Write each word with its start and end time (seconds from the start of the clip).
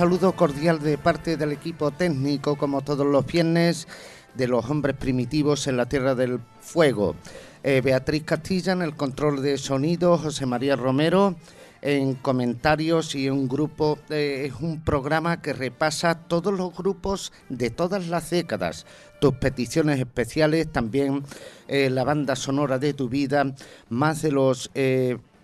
Saludo 0.00 0.32
cordial 0.32 0.80
de 0.80 0.96
parte 0.96 1.36
del 1.36 1.52
equipo 1.52 1.90
técnico, 1.90 2.56
como 2.56 2.80
todos 2.80 3.06
los 3.06 3.26
viernes, 3.26 3.86
de 4.34 4.48
los 4.48 4.64
hombres 4.70 4.96
primitivos 4.96 5.66
en 5.66 5.76
la 5.76 5.90
Tierra 5.90 6.14
del 6.14 6.40
Fuego. 6.62 7.16
Eh, 7.62 7.82
Beatriz 7.84 8.22
Castilla 8.24 8.72
en 8.72 8.80
el 8.80 8.96
control 8.96 9.42
de 9.42 9.58
sonido, 9.58 10.16
José 10.16 10.46
María 10.46 10.74
Romero 10.74 11.34
en 11.82 12.14
comentarios 12.14 13.14
y 13.14 13.28
un 13.28 13.46
grupo, 13.46 13.98
eh, 14.08 14.46
es 14.48 14.62
un 14.62 14.80
programa 14.80 15.42
que 15.42 15.52
repasa 15.52 16.14
todos 16.14 16.54
los 16.54 16.74
grupos 16.74 17.30
de 17.50 17.68
todas 17.68 18.08
las 18.08 18.30
décadas, 18.30 18.86
tus 19.20 19.34
peticiones 19.34 19.98
especiales, 19.98 20.72
también 20.72 21.24
eh, 21.68 21.90
la 21.90 22.04
banda 22.04 22.36
sonora 22.36 22.78
de 22.78 22.94
tu 22.94 23.10
vida, 23.10 23.54
más 23.90 24.22
de 24.22 24.32
los, 24.32 24.70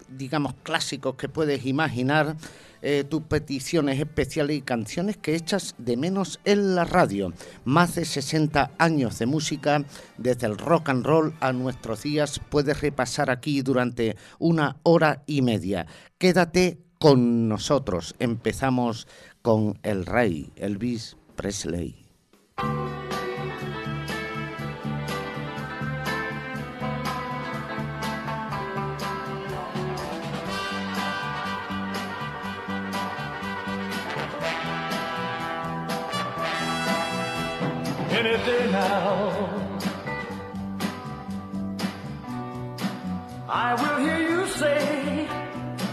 digamos, 0.09 0.55
clásicos 0.63 1.17
que 1.17 1.29
puedes 1.29 1.67
imaginar 1.67 2.37
eh, 2.83 3.05
tus 3.09 3.23
peticiones 3.23 3.99
especiales 3.99 4.57
y 4.57 4.63
canciones 4.63 5.17
que 5.17 5.35
echas 5.35 5.75
de 5.79 5.97
menos 5.97 6.41
en 6.45 6.75
la 6.75 6.85
radio. 6.85 7.33
Más 7.65 7.95
de 7.95 8.05
60 8.05 8.73
años 8.79 9.19
de 9.19 9.27
música, 9.27 9.85
desde 10.19 10.47
el 10.47 10.59
rock 10.59 10.89
and 10.91 11.05
roll 11.05 11.35
a 11.41 11.53
nuestros 11.53 12.03
días, 12.03 12.41
puedes 12.51 12.81
repasar 12.81 13.31
aquí 13.31 13.63
durante 13.63 14.17
una 14.39 14.77
hora 14.83 15.23
y 15.27 15.43
media. 15.43 15.87
Quédate 16.19 16.79
con 16.99 17.49
nosotros. 17.49 18.15
Empezamos 18.19 19.07
con 19.43 19.79
el 19.83 20.07
rey, 20.07 20.51
Elvis 20.57 21.17
Presley. 21.37 22.07
Any 38.19 38.37
day 38.47 38.71
now. 38.71 39.77
I 43.49 43.75
will 43.81 43.99
hear 44.05 44.21
you 44.31 44.47
say 44.61 45.29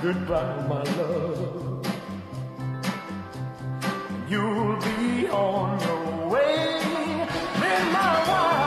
goodbye, 0.01 0.66
my 0.73 0.84
love. 1.00 1.85
You'll 4.29 4.78
be 4.88 5.28
on 5.28 5.79
your 5.88 6.29
way. 6.29 6.79
Then 7.61 7.84
my 7.97 8.13
wild, 8.29 8.62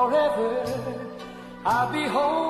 forever. 0.00 0.64
I'll 1.66 1.92
be 1.92 2.04
holding 2.04 2.49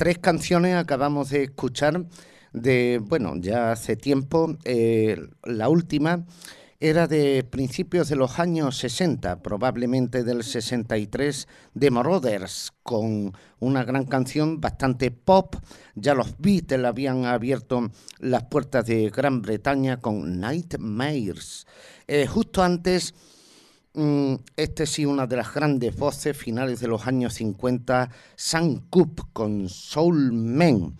tres 0.00 0.16
canciones 0.16 0.76
acabamos 0.76 1.28
de 1.28 1.42
escuchar 1.42 2.06
de, 2.54 3.02
bueno, 3.04 3.34
ya 3.36 3.70
hace 3.70 3.96
tiempo. 3.96 4.56
eh, 4.64 5.28
la 5.44 5.68
última 5.68 6.24
era 6.78 7.06
de 7.06 7.44
principios 7.44 8.08
de 8.08 8.16
los 8.16 8.38
años 8.38 8.78
60, 8.78 9.42
probablemente 9.42 10.24
del 10.24 10.42
63, 10.42 11.46
de 11.74 11.90
Marauders, 11.90 12.72
con 12.82 13.34
una 13.58 13.84
gran 13.84 14.06
canción 14.06 14.58
bastante 14.58 15.10
pop. 15.10 15.56
Ya 15.94 16.14
los 16.14 16.38
Beatles 16.38 16.86
habían 16.86 17.26
abierto 17.26 17.90
las 18.20 18.44
puertas 18.44 18.86
de 18.86 19.10
Gran 19.10 19.42
Bretaña 19.42 19.98
con 19.98 20.40
Nightmares. 20.40 21.66
Eh, 22.08 22.26
justo 22.26 22.62
antes... 22.62 23.12
Mm, 24.02 24.36
este 24.56 24.86
sí, 24.86 25.04
una 25.04 25.26
de 25.26 25.36
las 25.36 25.52
grandes 25.52 25.94
voces 25.94 26.34
finales 26.34 26.80
de 26.80 26.88
los 26.88 27.06
años 27.06 27.34
50, 27.34 28.10
Sam 28.34 28.88
Cooke 28.88 29.24
con 29.34 29.68
Soul 29.68 30.32
Men. 30.32 30.96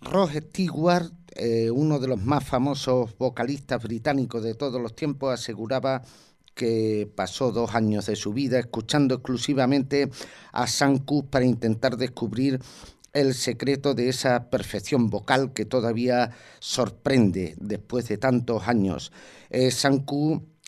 Ross 0.00 0.30
Stewart, 0.32 1.12
eh, 1.36 1.70
uno 1.70 1.98
de 1.98 2.08
los 2.08 2.18
más 2.24 2.44
famosos 2.44 3.14
vocalistas 3.18 3.82
británicos 3.82 4.42
de 4.42 4.54
todos 4.54 4.80
los 4.80 4.96
tiempos, 4.96 5.34
aseguraba 5.34 6.00
que 6.54 7.12
pasó 7.14 7.52
dos 7.52 7.74
años 7.74 8.06
de 8.06 8.16
su 8.16 8.32
vida 8.32 8.58
escuchando 8.58 9.16
exclusivamente 9.16 10.08
a 10.52 10.66
Sam 10.66 11.04
para 11.30 11.44
intentar 11.44 11.98
descubrir 11.98 12.58
el 13.12 13.34
secreto 13.34 13.92
de 13.92 14.08
esa 14.08 14.48
perfección 14.48 15.10
vocal 15.10 15.52
que 15.52 15.66
todavía 15.66 16.30
sorprende 16.58 17.54
después 17.58 18.08
de 18.08 18.16
tantos 18.16 18.66
años. 18.66 19.12
Eh, 19.50 19.70
Sam 19.70 20.06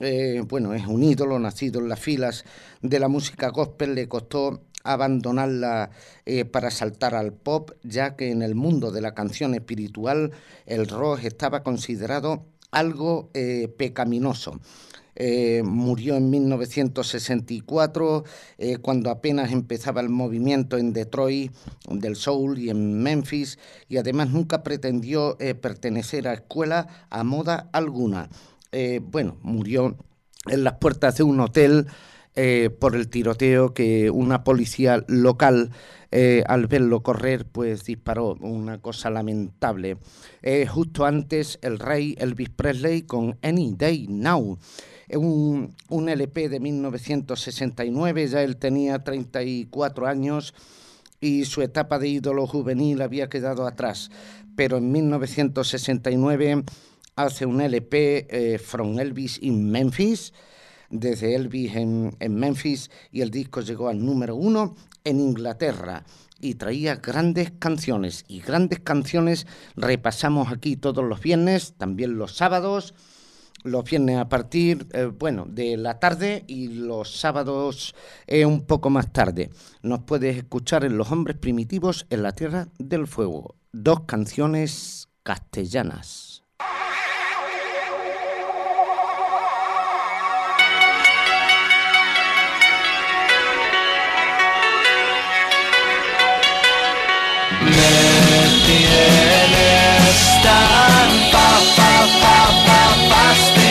eh, 0.01 0.43
bueno, 0.49 0.75
es 0.75 0.87
un 0.87 1.03
ídolo 1.03 1.39
nacido 1.39 1.81
en 1.81 1.89
las 1.89 2.01
filas 2.01 2.45
de 2.83 2.99
la 2.99 3.09
música 3.09 3.49
gospel, 3.51 3.95
le 3.95 4.09
costó 4.09 4.63
abandonarla 4.83 5.91
eh, 6.25 6.45
para 6.45 6.71
saltar 6.71 7.15
al 7.15 7.33
pop, 7.33 7.73
ya 7.83 8.17
que 8.17 8.31
en 8.31 8.43
el 8.43 8.55
mundo 8.55 8.91
de 8.91 9.01
la 9.01 9.15
canción 9.15 9.55
espiritual 9.55 10.33
el 10.67 10.89
rock 10.89 11.25
estaba 11.25 11.63
considerado 11.63 12.47
algo 12.71 13.31
eh, 13.35 13.69
pecaminoso. 13.77 14.61
Murió 15.63 16.17
en 16.17 16.31
1964, 16.31 18.25
eh, 18.57 18.79
cuando 18.79 19.11
apenas 19.11 19.53
empezaba 19.53 20.01
el 20.01 20.09
movimiento 20.09 20.79
en 20.79 20.95
Detroit 20.95 21.53
del 21.91 22.17
soul 22.17 22.59
y 22.59 22.71
en 22.71 23.03
Memphis, 23.03 23.59
y 23.87 23.99
además 23.99 24.31
nunca 24.31 24.63
pretendió 24.63 25.37
pertenecer 25.61 26.27
a 26.27 26.33
escuela 26.33 27.07
a 27.11 27.23
moda 27.23 27.69
alguna. 27.73 28.31
Eh, 28.73 29.01
bueno, 29.03 29.37
murió 29.43 29.97
en 30.47 30.65
las 30.65 30.75
puertas 30.75 31.17
de 31.17 31.23
un 31.23 31.41
hotel 31.41 31.87
eh, 32.37 32.71
por 32.71 32.95
el 32.95 33.09
tiroteo 33.09 33.75
que 33.75 34.11
una 34.11 34.45
policía 34.45 35.05
local 35.09 35.71
eh, 36.13 36.45
al 36.47 36.67
verlo 36.67 37.03
correr 37.03 37.45
pues 37.45 37.85
disparó 37.85 38.37
una 38.41 38.79
cosa 38.79 39.11
lamentable. 39.11 39.99
Justo 40.69 41.05
antes 41.05 41.59
el 41.63 41.79
rey 41.79 42.15
Elvis 42.19 42.51
Presley 42.51 43.03
con 43.03 43.39
Any 43.43 43.75
Day 43.77 44.07
Now 44.09 44.59
un, 45.19 45.75
un 45.89 46.09
LP 46.09 46.49
de 46.49 46.61
1969 46.61 48.27
ya 48.29 48.43
él 48.43 48.57
tenía 48.57 49.03
34 49.03 50.07
años 50.07 50.55
y 51.21 51.45
su 51.45 51.63
etapa 51.63 51.99
de 51.99 52.09
ídolo 52.09 52.47
juvenil 52.47 53.03
había 53.03 53.29
quedado 53.29 53.67
atrás. 53.67 54.11
Pero 54.57 54.79
en 54.79 54.91
1969 54.91 56.65
hace 57.17 57.47
un 57.47 57.61
LP 57.61 58.27
eh, 58.31 58.59
From 58.59 58.99
Elvis 58.99 59.39
in 59.43 59.71
Memphis 59.71 60.33
desde 60.91 61.37
Elvis 61.37 61.77
en, 61.77 62.17
Memphis 62.29 62.91
y 63.11 63.23
el 63.23 63.31
disco 63.31 63.61
llegó 63.61 63.89
al 63.89 64.05
número 64.05 64.35
uno 64.35 64.75
en 65.05 65.21
Inglaterra 65.21 66.05
y 66.41 66.55
traía 66.55 66.97
grandes 66.97 67.53
canciones 67.59 68.25
y 68.29 68.41
grandes 68.41 68.81
canciones 68.81 69.47
repasamos 69.77 70.53
aquí 70.53 70.77
todos 70.77 71.05
los 71.05 71.21
viernes, 71.21 71.75
también 71.77 72.19
los 72.19 72.37
sábados, 72.37 72.95
los 73.63 73.85
viernes 73.85 74.17
a 74.19 74.29
partir, 74.29 74.87
eh, 74.93 75.05
bueno, 75.05 75.47
de 75.47 75.77
la 75.77 76.01
tarde 76.01 76.45
y 76.47 76.69
los 76.69 77.21
sábados 77.21 77.95
eh, 78.27 78.47
un 78.47 78.63
poco 78.65 78.91
más 78.91 79.13
tarde. 79.13 79.51
Nos 79.83 80.01
puedes 80.01 80.37
escuchar 80.39 80.85
en 80.85 80.97
Los 80.97 81.13
Hombres 81.13 81.37
Primitivos 81.37 82.07
en 82.11 82.23
la 82.23 82.33
Tierra 82.33 82.69
del 82.79 83.07
Fuego. 83.07 83.55
Dos 83.73 84.01
canciones 84.07 85.09
castellanas. 85.23 86.43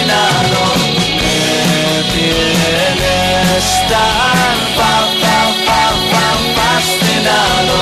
Fascinado. 0.09 0.61
Me 1.19 2.03
tienes 2.13 3.65
tan 3.89 4.57
pa, 4.77 4.95
pa, 5.21 5.39
pa, 6.11 6.25
fascinado. 6.55 7.79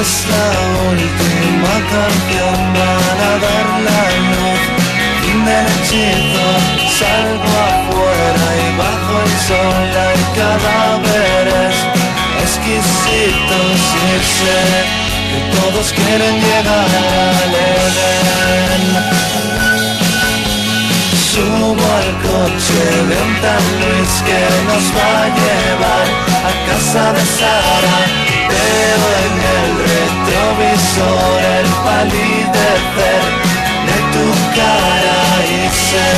Es 0.00 0.12
la 0.32 0.48
última 0.90 1.74
canción 1.92 2.58
para 2.74 3.30
ver 3.44 3.68
la 3.86 4.02
luz. 4.30 4.62
Fin 5.22 5.40
del 5.44 5.66
hechizo, 5.66 6.48
salgo 6.98 7.52
afuera 7.68 8.46
y 8.56 8.68
bajo 8.78 9.12
el 9.24 9.34
sol 9.48 9.88
hay 10.04 10.20
cadáveres 10.36 11.74
exquisitos 12.42 13.78
y 13.94 15.09
que 15.30 15.40
todos 15.56 15.92
quieren 15.92 16.34
llegar 16.40 16.90
al 17.38 17.54
Edén. 17.54 18.84
Subo 21.32 21.86
al 21.98 22.10
coche 22.26 22.82
de 23.08 23.16
un 23.26 23.32
tal 23.42 23.64
Luis 23.80 24.12
que 24.26 24.42
nos 24.68 24.84
va 24.96 25.10
a 25.22 25.28
llevar 25.40 26.06
a 26.48 26.52
casa 26.68 27.04
de 27.12 27.24
Sara. 27.38 27.98
Veo 28.50 29.06
en 29.24 29.34
el 29.56 29.68
retrovisor 29.92 31.38
el 31.58 31.68
palidecer 31.86 33.22
de 33.88 33.98
tu 34.14 34.26
cara 34.58 35.20
y 35.46 35.60
sé 35.88 36.08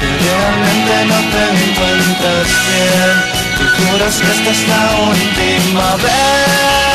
que 0.00 0.08
realmente 0.24 0.94
no 1.10 1.18
te 1.32 1.42
encuentras 1.54 2.48
bien. 2.68 3.14
Tú 3.56 3.64
juras 3.76 4.14
que 4.16 4.30
esta 4.36 4.50
es 4.50 4.62
la 4.68 4.84
última 5.10 5.88
vez. 5.96 6.87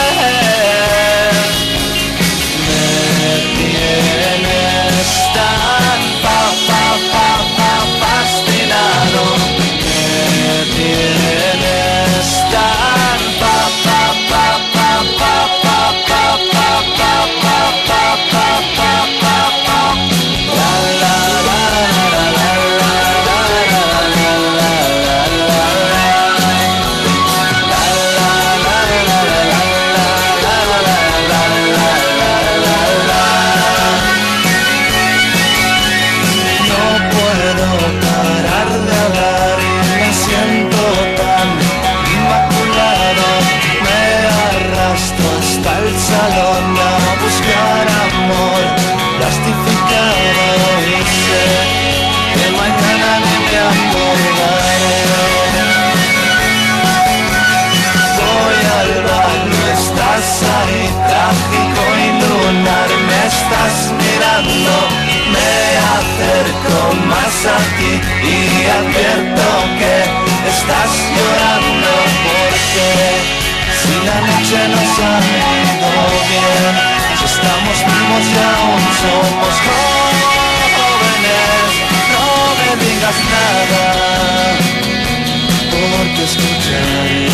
Escucharé. 86.24 87.28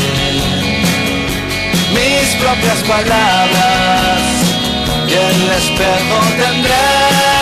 Mis 1.93 2.35
propias 2.41 2.83
palabras 2.83 4.21
y 5.07 5.13
el 5.13 5.51
espejo 5.51 6.19
tendré 6.37 7.38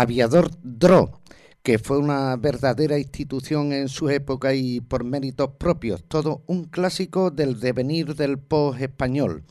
Aviador 0.00 0.50
DRO, 0.62 1.20
que 1.62 1.78
fue 1.78 1.98
una 1.98 2.34
verdadera 2.36 2.98
institución 2.98 3.72
en 3.72 3.88
su 3.88 4.08
época 4.08 4.54
y 4.54 4.80
por 4.80 5.04
méritos 5.04 5.50
propios, 5.58 6.02
todo 6.04 6.42
un 6.46 6.64
clásico 6.64 7.30
del 7.30 7.60
devenir 7.60 8.14
del 8.14 8.38
post 8.38 8.80
español. 8.80 9.44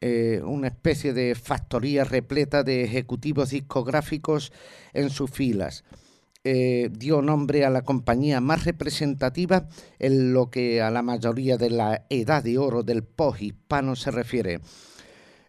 Eh, 0.00 0.40
una 0.44 0.68
especie 0.68 1.12
de 1.12 1.34
factoría 1.34 2.04
repleta 2.04 2.62
de 2.62 2.84
ejecutivos 2.84 3.50
discográficos 3.50 4.52
en 4.92 5.10
sus 5.10 5.30
filas. 5.30 5.84
Eh, 6.44 6.90
dio 6.92 7.22
nombre 7.22 7.64
a 7.64 7.70
la 7.70 7.82
compañía 7.82 8.40
más 8.40 8.64
representativa 8.64 9.68
en 10.00 10.32
lo 10.32 10.50
que 10.50 10.82
a 10.82 10.90
la 10.90 11.02
mayoría 11.02 11.56
de 11.56 11.70
la 11.70 12.04
edad 12.08 12.42
de 12.42 12.58
oro 12.58 12.82
del 12.82 13.04
post 13.04 13.42
hispano 13.42 13.94
se 13.94 14.10
refiere. 14.10 14.60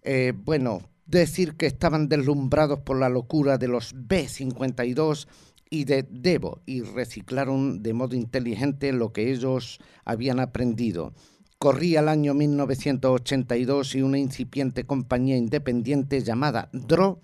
Eh, 0.04 0.34
bueno, 0.36 0.82
decir 1.06 1.56
que 1.56 1.66
estaban 1.66 2.10
deslumbrados 2.10 2.80
por 2.80 3.00
la 3.00 3.10
locura 3.10 3.58
de 3.58 3.68
los 3.68 3.94
B-52 3.96 5.28
y 5.70 5.86
de 5.86 6.04
Devo 6.04 6.62
y 6.66 6.82
reciclaron 6.82 7.82
de 7.82 7.94
modo 7.94 8.16
inteligente 8.16 8.92
lo 8.94 9.12
que 9.12 9.32
ellos 9.32 9.80
habían 10.06 10.40
aprendido. 10.40 11.14
Corría 11.58 12.02
el 12.02 12.10
año 12.10 12.34
1982 12.34 13.96
y 13.96 14.02
una 14.02 14.20
incipiente 14.20 14.86
compañía 14.86 15.38
independiente 15.38 16.22
llamada 16.22 16.70
DRO 16.74 17.22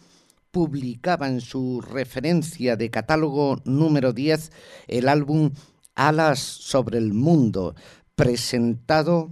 publicaba 0.51 1.27
en 1.27 1.41
su 1.41 1.81
referencia 1.81 2.75
de 2.75 2.89
catálogo 2.89 3.61
número 3.65 4.13
10 4.13 4.51
el 4.87 5.09
álbum 5.09 5.51
Alas 5.95 6.39
sobre 6.39 6.97
el 6.97 7.13
Mundo, 7.13 7.75
presentado 8.15 9.29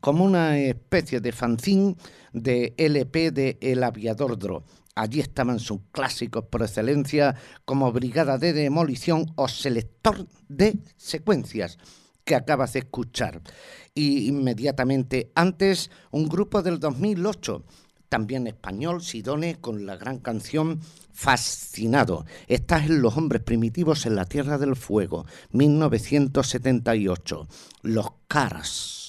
como 0.00 0.24
una 0.24 0.58
especie 0.58 1.20
de 1.20 1.32
fanzine 1.32 1.96
de 2.32 2.74
LP 2.76 3.30
de 3.30 3.58
El 3.60 3.82
Aviador 3.82 4.38
Dro. 4.38 4.64
Allí 4.94 5.20
estaban 5.20 5.58
sus 5.58 5.80
clásicos 5.90 6.44
por 6.44 6.62
excelencia 6.62 7.34
como 7.64 7.92
Brigada 7.92 8.36
de 8.38 8.52
Demolición 8.52 9.32
o 9.36 9.48
Selector 9.48 10.26
de 10.48 10.78
Secuencias 10.96 11.78
que 12.24 12.34
acabas 12.34 12.74
de 12.74 12.80
escuchar. 12.80 13.40
Y 13.94 14.28
inmediatamente 14.28 15.32
antes 15.34 15.90
un 16.10 16.28
grupo 16.28 16.62
del 16.62 16.78
2008, 16.78 17.64
también 18.08 18.46
español, 18.46 19.02
Sidone, 19.02 19.58
con 19.60 19.86
la 19.86 19.96
gran 19.96 20.18
canción 20.18 20.80
Fascinado. 21.14 22.26
Estás 22.46 22.84
en 22.86 23.00
Los 23.00 23.16
Hombres 23.16 23.42
Primitivos 23.42 24.04
en 24.06 24.16
la 24.16 24.26
Tierra 24.26 24.58
del 24.58 24.76
Fuego, 24.76 25.24
1978. 25.52 27.48
Los 27.82 28.08
Caras. 28.28 29.01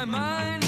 My 0.00 0.06
mind. 0.06 0.59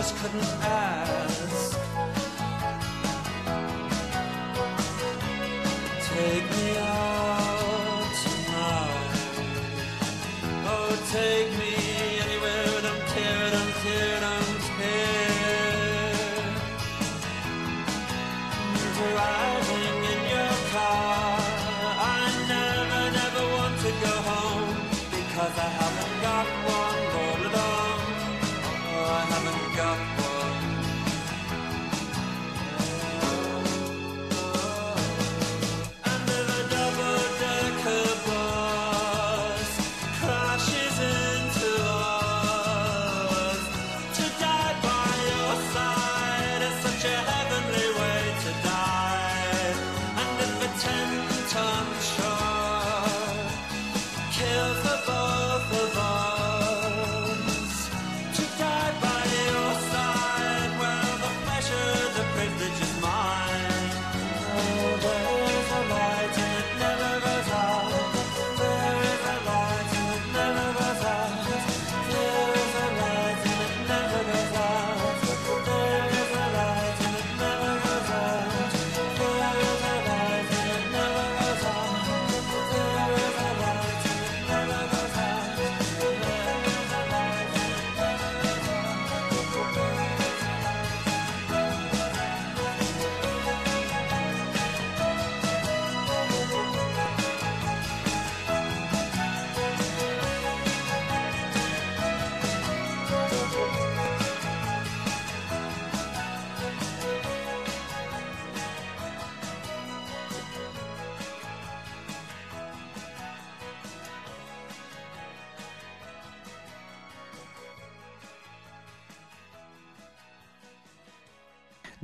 Just 0.00 0.16
couldn't 0.16 0.42
ask. 0.62 2.29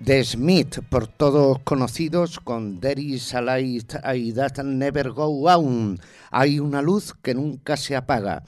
The 0.07 0.23
Smith, 0.23 0.79
por 0.88 1.09
todos 1.09 1.59
conocidos, 1.64 2.38
con 2.38 2.79
There 2.79 3.03
is 3.03 3.35
a 3.35 3.40
light 3.40 3.92
I 4.05 4.33
that 4.35 4.62
never 4.62 5.11
go 5.11 5.49
on. 5.51 5.99
Hay 6.31 6.61
una 6.61 6.81
luz 6.81 7.12
que 7.21 7.35
nunca 7.35 7.77
se 7.77 7.97
apaga. 7.97 8.45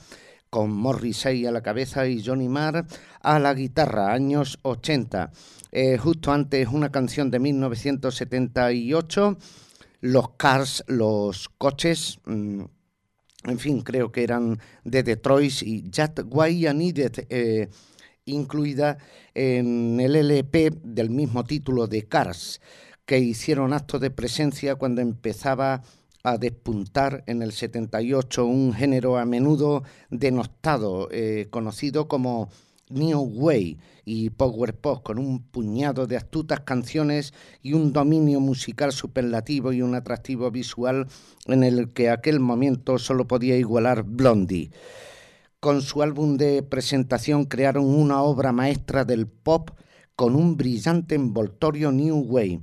Con 0.51 0.71
Morrissey 0.71 1.47
a 1.47 1.51
la 1.51 1.61
cabeza 1.61 2.07
y 2.07 2.23
Johnny 2.25 2.49
Marr 2.49 2.87
a 3.23 3.41
la 3.41 3.55
guitarra, 3.55 4.13
años 4.13 4.61
80. 4.63 5.33
Eh, 5.73 5.99
justo 5.99 6.31
antes 6.31 6.69
una 6.69 6.93
canción 6.93 7.29
de 7.29 7.41
1978, 7.41 9.37
Los 10.03 10.31
Cars, 10.37 10.85
los 10.87 11.49
coches, 11.49 12.21
mm, 12.25 12.63
en 13.47 13.59
fin, 13.59 13.81
creo 13.81 14.13
que 14.13 14.23
eran 14.23 14.61
de 14.85 15.03
Detroit 15.03 15.63
y 15.63 15.91
Just 15.93 16.21
Why 16.31 16.69
I 16.69 16.73
Needed, 16.73 17.27
eh, 17.29 17.69
incluida 18.29 18.99
en 19.35 20.01
el 20.01 20.17
LP 20.17 20.73
del 20.83 21.11
mismo 21.11 21.45
título 21.45 21.87
de 21.87 22.03
Cars, 22.03 22.61
que 23.05 23.19
hicieron 23.19 23.73
acto 23.73 23.99
de 23.99 24.11
presencia 24.11 24.77
cuando 24.77 25.01
empezaba 25.01 25.83
a 26.23 26.37
despuntar 26.37 27.25
en 27.27 27.43
el 27.43 27.53
78 27.53 28.45
un 28.45 28.73
género 28.73 29.19
a 29.19 29.25
menudo 29.25 29.83
denostado, 30.11 31.09
eh, 31.11 31.47
conocido 31.51 32.09
como 32.09 32.51
New 32.91 33.21
Way 33.21 33.79
y 34.05 34.31
Power 34.31 34.75
Pop, 34.75 35.03
con 35.03 35.19
un 35.19 35.43
puñado 35.43 36.07
de 36.07 36.17
astutas 36.17 36.61
canciones 36.61 37.35
y 37.63 37.75
un 37.75 37.93
dominio 37.93 38.41
musical 38.41 38.93
superlativo 38.93 39.73
y 39.73 39.83
un 39.83 39.95
atractivo 39.95 40.51
visual 40.51 41.07
en 41.47 41.63
el 41.63 41.93
que 41.93 42.11
aquel 42.11 42.41
momento 42.41 42.99
solo 42.99 43.27
podía 43.27 43.57
igualar 43.57 44.03
Blondie. 44.05 44.71
Con 45.61 45.83
su 45.83 46.03
álbum 46.03 46.37
de 46.37 46.63
presentación 46.63 47.45
crearon 47.45 47.85
una 47.85 48.23
obra 48.23 48.53
maestra 48.53 49.05
del 49.05 49.27
pop 49.27 49.73
con 50.15 50.37
un 50.37 50.57
brillante 50.57 51.17
envoltorio 51.17 51.91
New 51.91 52.17
Way. 52.17 52.61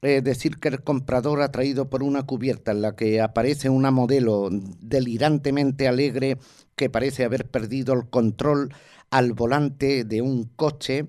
Es 0.00 0.24
decir, 0.24 0.56
que 0.56 0.68
el 0.68 0.82
comprador 0.82 1.42
atraído 1.42 1.90
por 1.90 2.02
una 2.02 2.22
cubierta 2.22 2.72
en 2.72 2.80
la 2.80 2.96
que 2.96 3.20
aparece 3.20 3.68
una 3.68 3.90
modelo 3.90 4.48
delirantemente 4.50 5.88
alegre 5.88 6.38
que 6.74 6.88
parece 6.88 7.24
haber 7.24 7.46
perdido 7.46 7.92
el 7.92 8.08
control 8.08 8.72
al 9.10 9.34
volante 9.34 10.04
de 10.04 10.22
un 10.22 10.44
coche, 10.44 11.06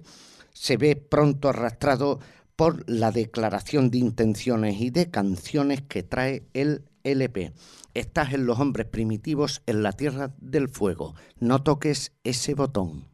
se 0.52 0.75
ve 0.75 0.97
pronto 0.97 1.47
arrastrado 1.47 2.19
por 2.58 2.84
la 2.89 3.13
declaración 3.13 3.91
de 3.91 3.99
intenciones 3.99 4.82
y 4.82 4.89
de 4.89 5.10
canciones 5.10 5.84
que 5.84 6.04
trae 6.04 6.43
el 6.54 6.84
LP. 7.06 7.54
Estás 7.93 8.34
en 8.34 8.45
los 8.45 8.60
hombres 8.60 8.88
primitivos 8.88 9.62
en 9.65 9.84
la 9.84 9.93
tierra 9.93 10.34
del 10.39 10.69
fuego. 10.69 11.15
No 11.39 11.63
toques 11.63 12.13
ese 12.23 12.54
botón. 12.54 13.10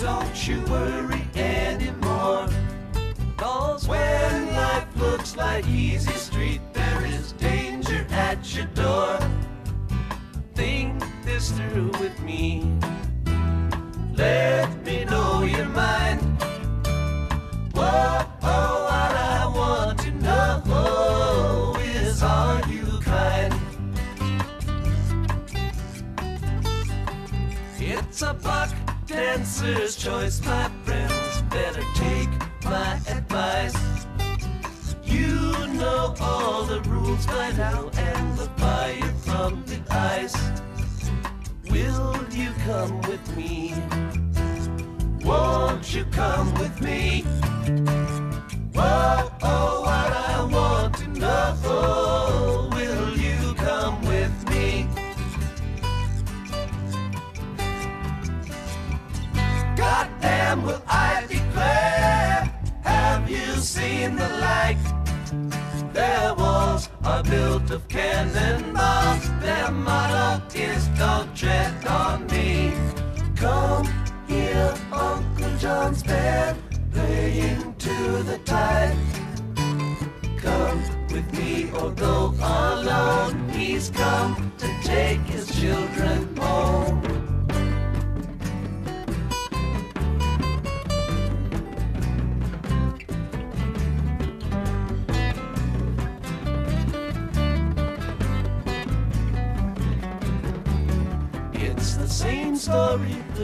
Don't 0.00 0.46
you 0.46 0.60
worry 0.70 1.22
anymore. 1.34 2.46
Looks 4.96 5.36
like 5.36 5.66
easy 5.66 6.12
street, 6.12 6.60
there 6.72 7.04
is 7.04 7.32
danger 7.32 8.06
at 8.10 8.54
your 8.54 8.66
door. 8.66 9.18
Think 10.54 11.02
this 11.24 11.50
through 11.50 11.90
with 12.00 12.20
me. 12.20 12.70
Let 14.14 14.84
me 14.84 15.04
know 15.04 15.42
your 15.42 15.66
mind. 15.66 16.20
Whoa, 17.72 18.26
oh, 18.42 18.84
what 18.88 19.16
I 19.16 19.46
want 19.54 19.98
to 20.00 20.10
know 20.12 21.76
is 21.80 22.22
are 22.22 22.62
you 22.68 22.86
kind? 23.00 23.54
It's 27.78 28.22
a 28.22 28.34
buck 28.34 28.70
dancer's 29.06 29.96
choice, 29.96 30.40
my 30.44 30.70
friends. 30.84 31.42
Better 31.50 31.82
take 31.94 32.30
my 32.64 33.00
advice. 33.08 33.93
You 35.14 35.68
know 35.78 36.14
all 36.20 36.64
the 36.64 36.80
rules 36.90 37.24
by 37.26 37.52
now 37.52 37.88
and 37.96 38.36
the 38.36 38.48
fire 38.56 39.12
from 39.26 39.64
the 39.66 39.80
ice. 39.88 40.36
Will 41.70 42.16
you 42.32 42.50
come 42.66 43.00
with 43.02 43.36
me? 43.36 43.74
Won't 45.24 45.94
you 45.94 46.04
come 46.06 46.52
with 46.54 46.80
me? 46.80 47.22
Whoa, 48.74 49.30
oh, 49.42 49.82
what 49.86 50.12
I 50.30 50.44
want 50.56 50.94
to 50.96 51.06
know. 51.20 52.68
Will 52.72 53.16
you 53.16 53.54
come 53.54 54.02
with 54.04 54.36
me? 54.50 54.88
Goddamn, 59.76 60.64
will 60.64 60.82
I 60.88 61.24
declare? 61.28 62.52
Have 62.82 63.30
you 63.30 63.46
seen 63.60 64.16
the 64.16 64.28
like? 64.40 64.93
Their 65.94 66.34
walls 66.34 66.90
are 67.04 67.22
built 67.22 67.70
of 67.70 67.86
cannonballs. 67.86 69.30
Their 69.40 69.70
motto 69.70 70.42
is 70.52 70.88
don't 70.98 71.34
tread 71.36 71.86
on 71.86 72.26
me. 72.26 72.72
Come 73.36 73.86
here, 74.26 74.74
Uncle 74.90 75.56
John's 75.56 76.02
band 76.02 76.58
playing 76.92 77.74
to 77.74 78.22
the 78.24 78.38
tide. 78.44 78.96
Come 80.38 80.82
with 81.12 81.32
me 81.38 81.70
go 81.94 82.34
alone. 82.40 83.48
He's 83.50 83.90
come 83.90 84.52
to 84.58 84.66
take 84.82 85.20
his 85.20 85.46
children 85.60 86.23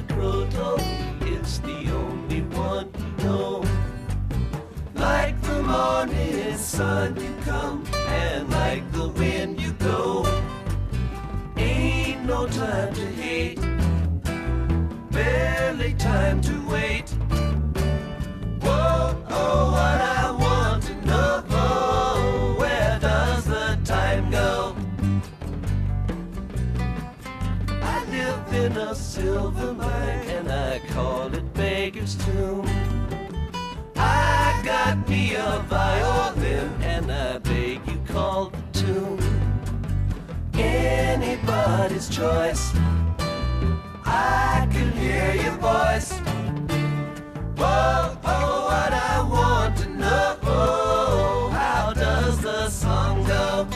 me. 0.08 1.10
It's 1.22 1.58
the 1.58 1.90
only 1.92 2.42
one 2.56 2.90
you 2.98 3.24
know. 3.24 3.64
Like 4.94 5.40
the 5.42 5.62
morning 5.62 6.56
sun 6.56 7.16
you 7.16 7.34
come, 7.44 7.84
and 8.08 8.50
like 8.50 8.90
the 8.92 9.08
wind 9.08 9.60
you 9.60 9.72
go. 9.72 10.26
Ain't 11.56 12.24
no 12.24 12.46
time 12.46 12.94
to 12.94 13.06
hate, 13.06 13.60
barely 15.10 15.94
time 15.94 16.40
to 16.42 16.68
wait. 16.68 17.09
Choice. 42.20 42.72
I 44.04 44.68
can 44.70 44.92
hear 44.92 45.34
your 45.42 45.56
voice. 45.56 46.12
Whoa, 47.60 48.18
oh, 48.34 48.56
what 48.68 48.92
I 48.92 49.16
want 49.36 49.78
to 49.78 49.88
know. 49.88 50.36
Oh, 50.42 51.48
How 51.50 51.94
does 51.94 52.38
the 52.42 52.68
song 52.68 53.24
go? 53.24 53.66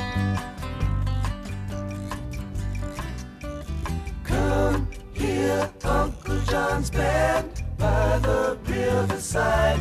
Come 4.25 4.89
here, 5.15 5.71
Uncle 5.83 6.41
John's 6.41 6.91
band 6.91 7.63
by 7.79 8.19
the 8.19 8.59
riverside. 8.67 9.81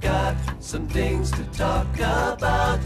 Got 0.00 0.34
some 0.58 0.88
things 0.88 1.30
to 1.30 1.44
talk 1.56 1.86
about 1.94 2.80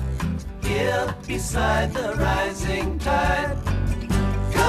here 0.63 1.15
beside 1.27 1.95
the 1.95 2.15
rising 2.17 2.99
tide. 2.99 3.66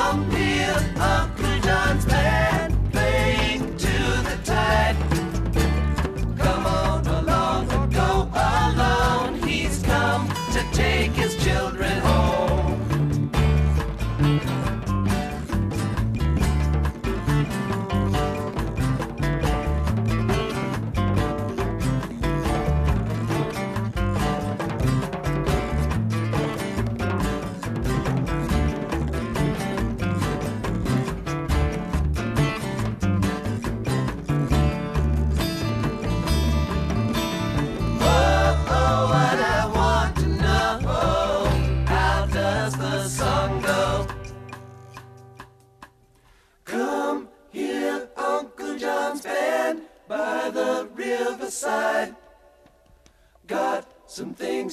Up 0.10 0.32
here, 0.32 0.94
Uncle 1.02 1.60
John's 1.60 2.06
Band. 2.06 2.57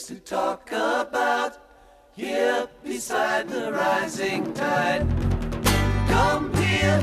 Things 0.05 0.21
to 0.21 0.35
talk 0.35 0.71
about. 0.73 1.59
Here 2.17 2.69
beside 2.83 3.49
the 3.49 3.73
rising 3.73 4.53
tide. 4.55 5.07
Come 6.09 6.55
hear 6.55 7.03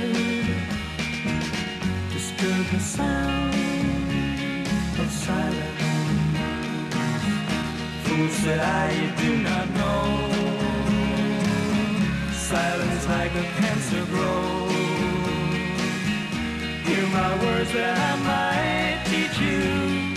the 2.71 2.79
sound 2.79 3.53
of 4.97 5.11
silence. 5.11 5.81
Fool 8.03 8.29
said 8.29 8.59
I, 8.59 9.13
do 9.21 9.37
not 9.43 9.69
know. 9.79 10.03
Silence 12.31 13.07
like 13.09 13.33
a 13.35 13.43
cancer 13.59 14.05
grows. 14.05 14.71
Hear 16.87 17.05
my 17.07 17.31
words 17.43 17.71
that 17.73 17.95
I 18.09 18.13
might 18.31 18.97
teach 19.11 19.37
you. 19.47 20.15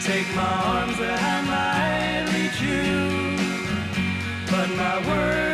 Take 0.00 0.28
my 0.36 0.54
arms 0.74 0.98
that 0.98 1.20
I 1.34 1.38
might 1.52 2.24
reach 2.36 2.60
you. 2.62 2.90
But 4.52 4.68
my 4.76 4.96
words, 5.08 5.49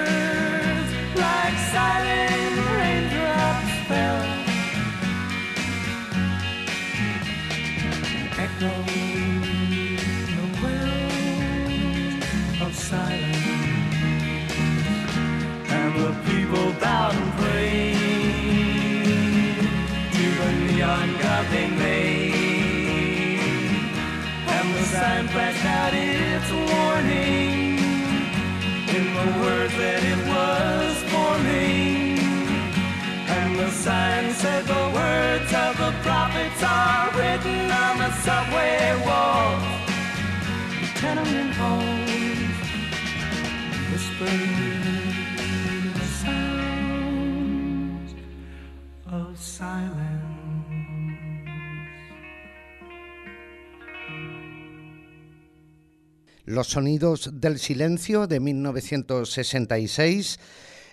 Sonidos 56.67 57.31
del 57.33 57.59
silencio 57.59 58.27
de 58.27 58.41
1966 58.41 60.39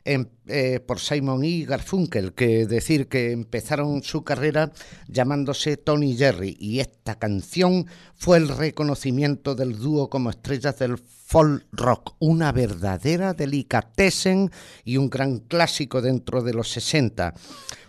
em- 0.06 0.28
eh, 0.48 0.80
por 0.80 1.00
Simon 1.00 1.44
y 1.44 1.66
Garfunkel, 1.66 2.34
que 2.34 2.66
decir 2.68 3.08
que 3.08 3.32
empezaron 3.32 4.04
su 4.04 4.24
carrera 4.24 4.72
llamándose 5.08 5.78
Tony 5.78 6.16
Jerry 6.16 6.58
y 6.60 6.80
esta 6.80 7.16
canción 7.18 7.88
fue 8.16 8.38
el 8.38 8.50
reconocimiento 8.50 9.56
del 9.56 9.78
dúo 9.78 10.10
como 10.10 10.30
estrellas 10.30 10.78
del 10.80 10.98
folk 10.98 11.66
rock, 11.72 12.16
una 12.20 12.52
verdadera 12.52 13.34
delicatessen 13.34 14.52
y 14.84 14.98
un 14.98 15.10
gran 15.10 15.40
clásico 15.40 16.02
dentro 16.02 16.42
de 16.44 16.54
los 16.54 16.70
60. 16.70 17.34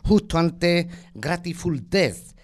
Justo 0.05 0.39
antes 0.39 0.87
Grateful 1.15 1.89
Death 1.91 2.35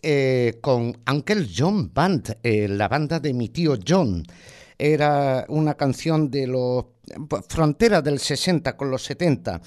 eh, 0.00 0.58
con 0.60 0.96
Uncle 1.10 1.48
John 1.54 1.90
Band, 1.92 2.38
eh, 2.42 2.68
la 2.68 2.86
banda 2.86 3.18
de 3.18 3.34
mi 3.34 3.48
tío 3.48 3.76
John. 3.86 4.22
Era 4.78 5.44
una 5.48 5.74
canción 5.74 6.30
de 6.30 6.46
los 6.46 6.84
frontera 7.48 8.02
del 8.02 8.18
60 8.18 8.76
con 8.76 8.90
los 8.90 9.02
70 9.04 9.60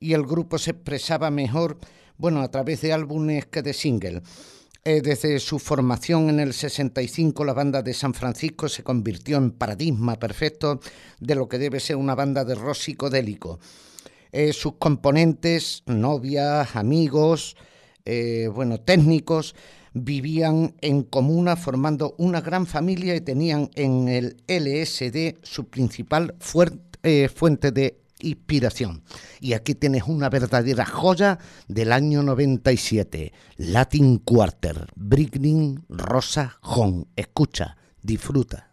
y 0.00 0.12
el 0.12 0.24
grupo 0.24 0.58
se 0.58 0.72
expresaba 0.72 1.30
mejor, 1.30 1.78
bueno, 2.16 2.40
a 2.40 2.50
través 2.50 2.80
de 2.80 2.92
álbumes 2.92 3.46
que 3.46 3.62
de 3.62 3.72
single. 3.72 4.22
Eh, 4.84 5.02
desde 5.02 5.38
su 5.40 5.58
formación 5.58 6.30
en 6.30 6.40
el 6.40 6.54
65, 6.54 7.44
la 7.44 7.52
banda 7.52 7.82
de 7.82 7.92
San 7.92 8.14
Francisco 8.14 8.68
se 8.68 8.82
convirtió 8.82 9.36
en 9.36 9.50
paradigma 9.50 10.18
perfecto 10.18 10.80
de 11.20 11.34
lo 11.34 11.48
que 11.48 11.58
debe 11.58 11.80
ser 11.80 11.96
una 11.96 12.14
banda 12.14 12.44
de 12.44 12.54
rock 12.54 12.76
psicodélico. 12.76 13.58
Eh, 14.30 14.52
sus 14.52 14.74
componentes, 14.74 15.82
novias, 15.86 16.76
amigos, 16.76 17.56
eh, 18.04 18.48
bueno, 18.54 18.80
técnicos, 18.80 19.54
vivían 20.04 20.74
en 20.80 21.02
comuna 21.02 21.56
formando 21.56 22.14
una 22.18 22.40
gran 22.40 22.66
familia 22.66 23.14
y 23.14 23.20
tenían 23.20 23.70
en 23.74 24.08
el 24.08 24.36
LSD 24.46 25.36
su 25.42 25.68
principal 25.68 26.34
eh, 27.02 27.28
fuente 27.28 27.72
de 27.72 28.00
inspiración. 28.20 29.02
Y 29.40 29.52
aquí 29.52 29.74
tienes 29.74 30.04
una 30.04 30.28
verdadera 30.28 30.84
joya 30.84 31.38
del 31.68 31.92
año 31.92 32.22
97, 32.22 33.32
Latin 33.56 34.18
Quarter, 34.18 34.88
Brigning 34.96 35.84
Rosa 35.88 36.58
Home. 36.62 37.04
Escucha, 37.16 37.76
disfruta. 38.02 38.70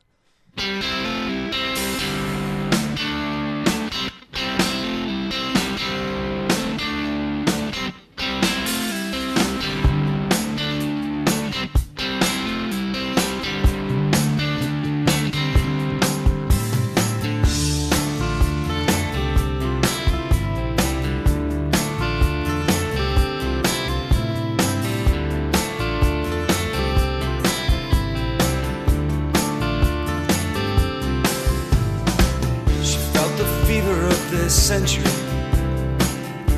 Century, 34.49 35.03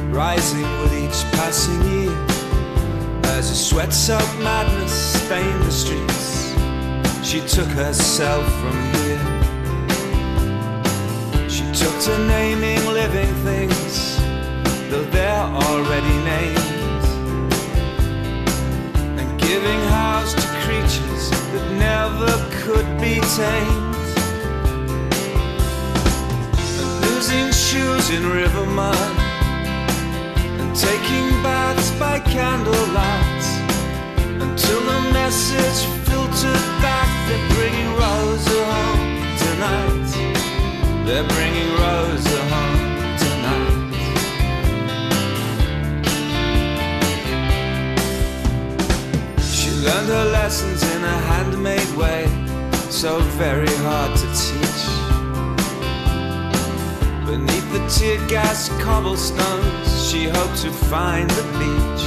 rising 0.09 0.63
with 0.81 0.93
each 0.93 1.23
passing 1.33 1.81
year. 1.91 2.11
As 3.38 3.49
a 3.51 3.55
sweat 3.55 3.93
soaked 3.93 4.39
madness 4.39 4.91
stained 5.23 5.61
the 5.63 5.71
streets, 5.71 6.53
she 7.27 7.39
took 7.41 7.69
herself 7.69 8.45
from 8.61 8.77
here. 8.95 9.23
She 11.49 11.63
took 11.73 11.97
to 12.01 12.17
naming 12.27 12.85
living 12.88 13.33
things, 13.45 14.17
though 14.89 15.05
they're 15.11 15.49
already 15.65 16.17
named, 16.23 17.03
and 19.19 19.39
giving 19.39 19.81
house 19.89 20.33
to 20.33 20.47
creatures 20.65 21.29
that 21.51 21.65
never 21.79 22.33
could 22.63 22.88
be 22.99 23.21
tamed. 23.35 23.86
Losing 27.18 27.51
shoes 27.51 28.11
in 28.11 28.30
river 28.30 28.65
mud, 28.68 29.18
and 30.61 30.76
taking 30.76 31.28
baths 31.41 31.89
by 31.97 32.20
candlelight, 32.20 33.43
until 34.39 34.80
the 34.82 35.01
message 35.13 35.80
filtered 36.07 36.68
back. 36.80 37.09
They're 37.28 37.49
bringing 37.55 37.89
Rosa 38.01 38.59
home 38.72 39.03
tonight. 39.43 40.09
They're 41.07 41.28
bringing 41.36 41.72
Rosa 41.82 42.39
home 42.53 43.18
tonight. 43.26 43.78
She 49.41 49.72
learned 49.86 50.09
her 50.09 50.26
lessons 50.39 50.84
in 50.84 51.03
a 51.03 51.18
handmade 51.30 51.93
way, 51.97 52.30
so 52.91 53.20
very 53.41 53.76
hard 53.88 54.15
to 54.18 54.28
teach. 54.36 54.96
Beneath 57.28 57.69
the 57.73 57.86
tear 57.89 58.25
gas 58.30 58.69
cobblestones, 58.82 60.09
she 60.09 60.30
hoped 60.30 60.61
to 60.61 60.71
find 60.71 61.30
the 61.32 61.43
beach. 61.59 62.05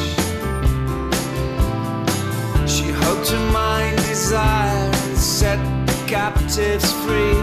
She 2.67 2.91
hoped 2.91 3.27
to 3.29 3.39
mind 3.53 3.99
desire 3.99 4.91
and 5.05 5.19
set 5.19 5.59
the 5.87 5.93
captives 6.07 6.91
free. 7.05 7.37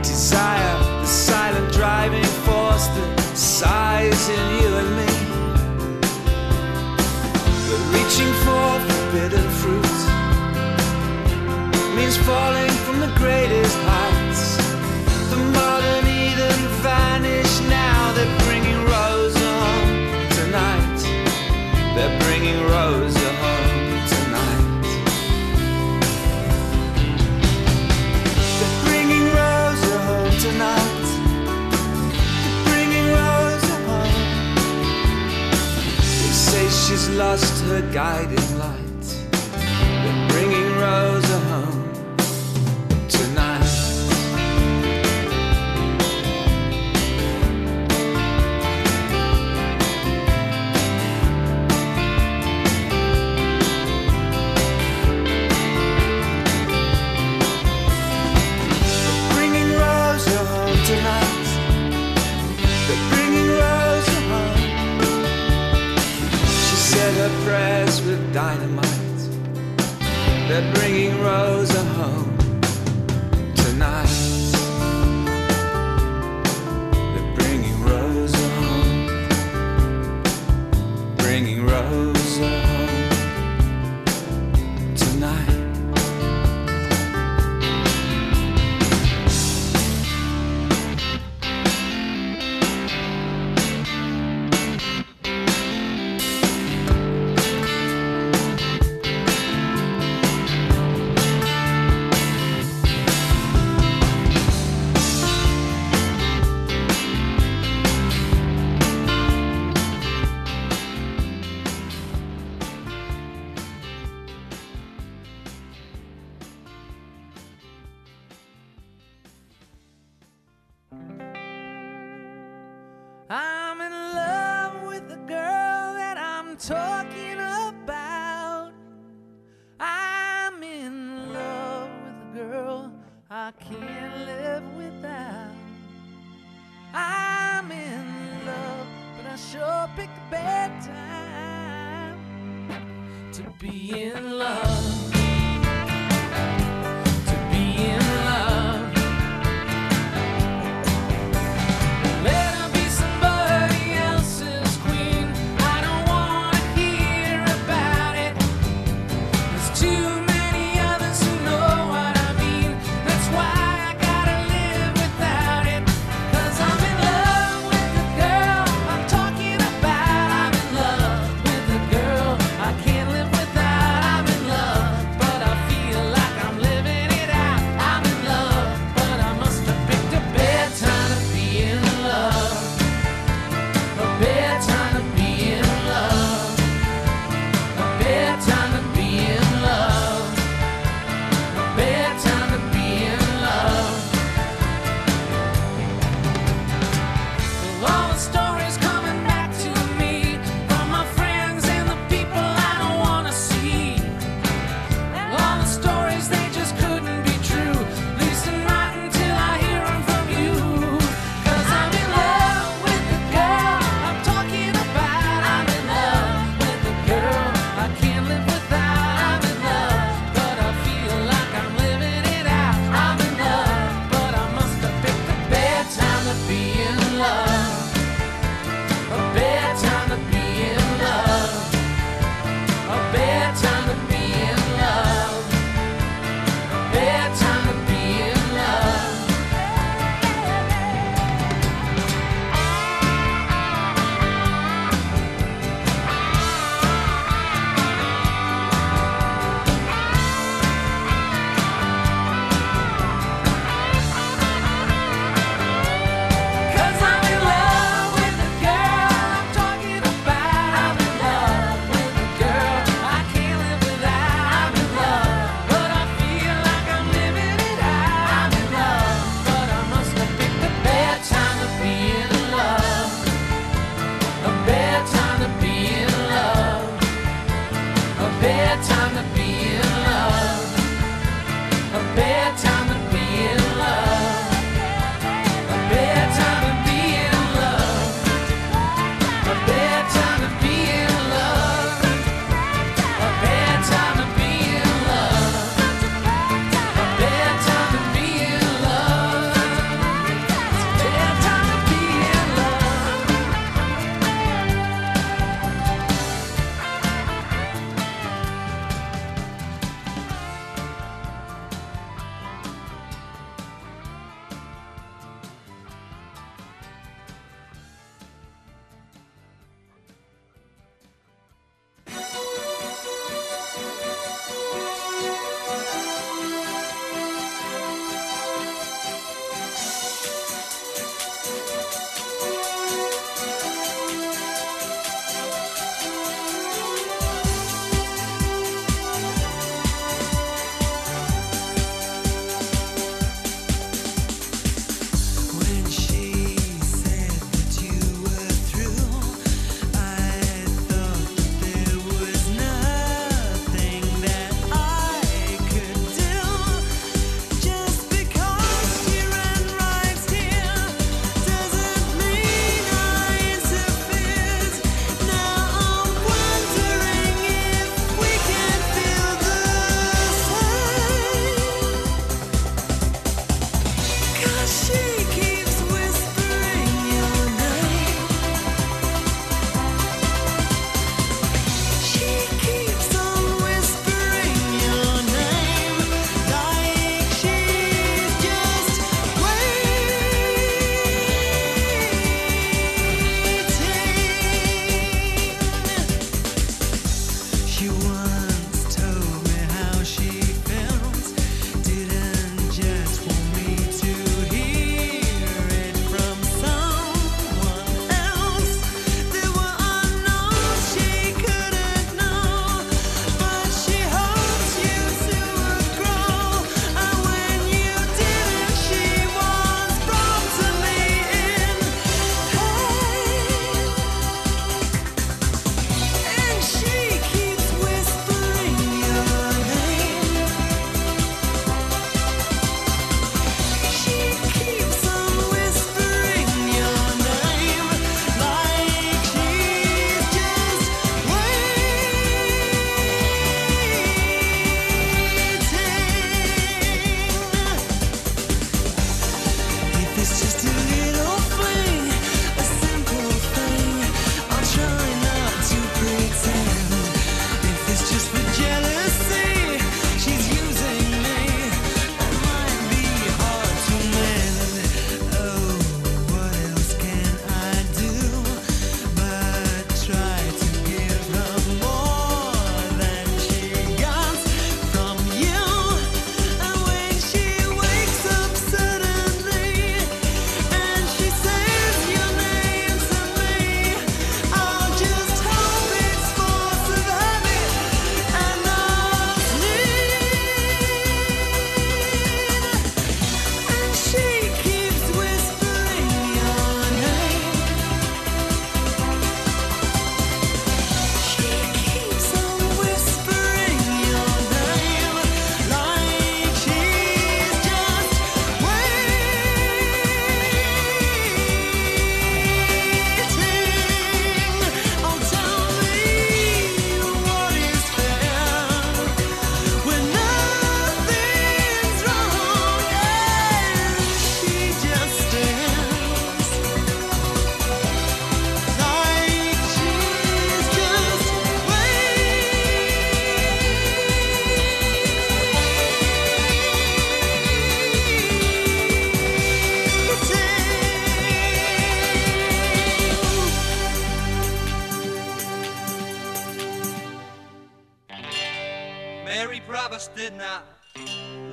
Desire, 0.00 0.78
the 1.02 1.06
silent 1.06 1.70
driving 1.70 2.24
force 2.46 2.86
that 2.86 3.36
sighs 3.36 4.30
in 4.30 4.44
you 4.56 4.70
and 4.80 4.90
me. 4.96 5.12
But 7.68 7.82
reaching 7.92 8.32
for 8.44 8.68
forbidden 8.88 9.48
fruit 9.60 9.98
means 11.94 12.16
falling 12.16 12.72
from 12.86 13.00
the 13.00 13.12
greatest 13.18 13.76
heights. 13.80 13.97
Vanished 16.82 17.62
now. 17.68 18.12
They're 18.12 18.38
bringing 18.46 18.80
Rosa 18.84 19.50
home 19.64 20.28
tonight. 20.30 21.00
They're 21.94 22.18
bringing 22.20 22.60
Rosa 22.70 23.28
home 23.42 24.06
tonight. 24.14 24.86
They're 28.58 28.78
bringing 28.86 29.26
Rosa 29.40 29.96
home 30.08 30.36
tonight. 30.46 31.06
They're 32.44 32.64
bringing 32.70 33.06
Rosa 33.10 33.76
home. 33.88 34.26
They 36.20 36.32
say 36.48 36.64
she's 36.68 37.06
lost 37.10 37.54
her 37.64 37.82
guiding 37.92 38.50
light. 38.58 39.06
They're 40.02 40.28
bringing 40.28 40.68
Rosa 40.78 41.17
dynamite. 68.48 69.20
They're 70.48 70.72
bringing 70.72 71.20
Rosa 71.20 71.84
home 71.96 72.27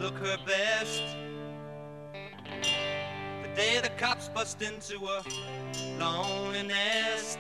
look 0.06 0.20
her 0.20 0.38
best. 0.46 1.02
The 3.42 3.50
day 3.56 3.80
the 3.82 3.90
cops 3.98 4.30
bust 4.30 4.62
into 4.62 5.00
her 5.00 5.22
lonely 5.98 6.62
nest. 6.62 7.40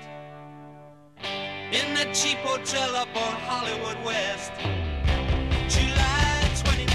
In 1.21 1.93
that 1.93 2.15
cheap 2.15 2.39
hotel 2.39 2.95
up 2.95 3.09
on 3.15 3.33
Hollywood 3.45 3.99
West. 4.03 4.51
July 5.69 6.41
29. 6.65 6.89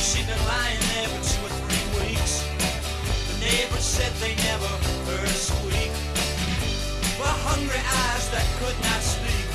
She'd 0.00 0.26
been 0.26 0.44
lying 0.48 0.80
there 0.94 1.08
for 1.12 1.20
two 1.28 1.44
or 1.44 1.52
three 1.60 1.86
weeks. 2.00 2.48
The 3.28 3.36
neighbors 3.44 3.84
said 3.84 4.10
they 4.24 4.34
never 4.36 4.72
heard 5.04 5.20
her 5.20 5.40
squeak. 5.48 5.92
For 7.20 7.34
hungry 7.44 7.82
eyes 8.08 8.24
that 8.30 8.46
could 8.56 8.78
not 8.88 9.02
speak. 9.02 9.46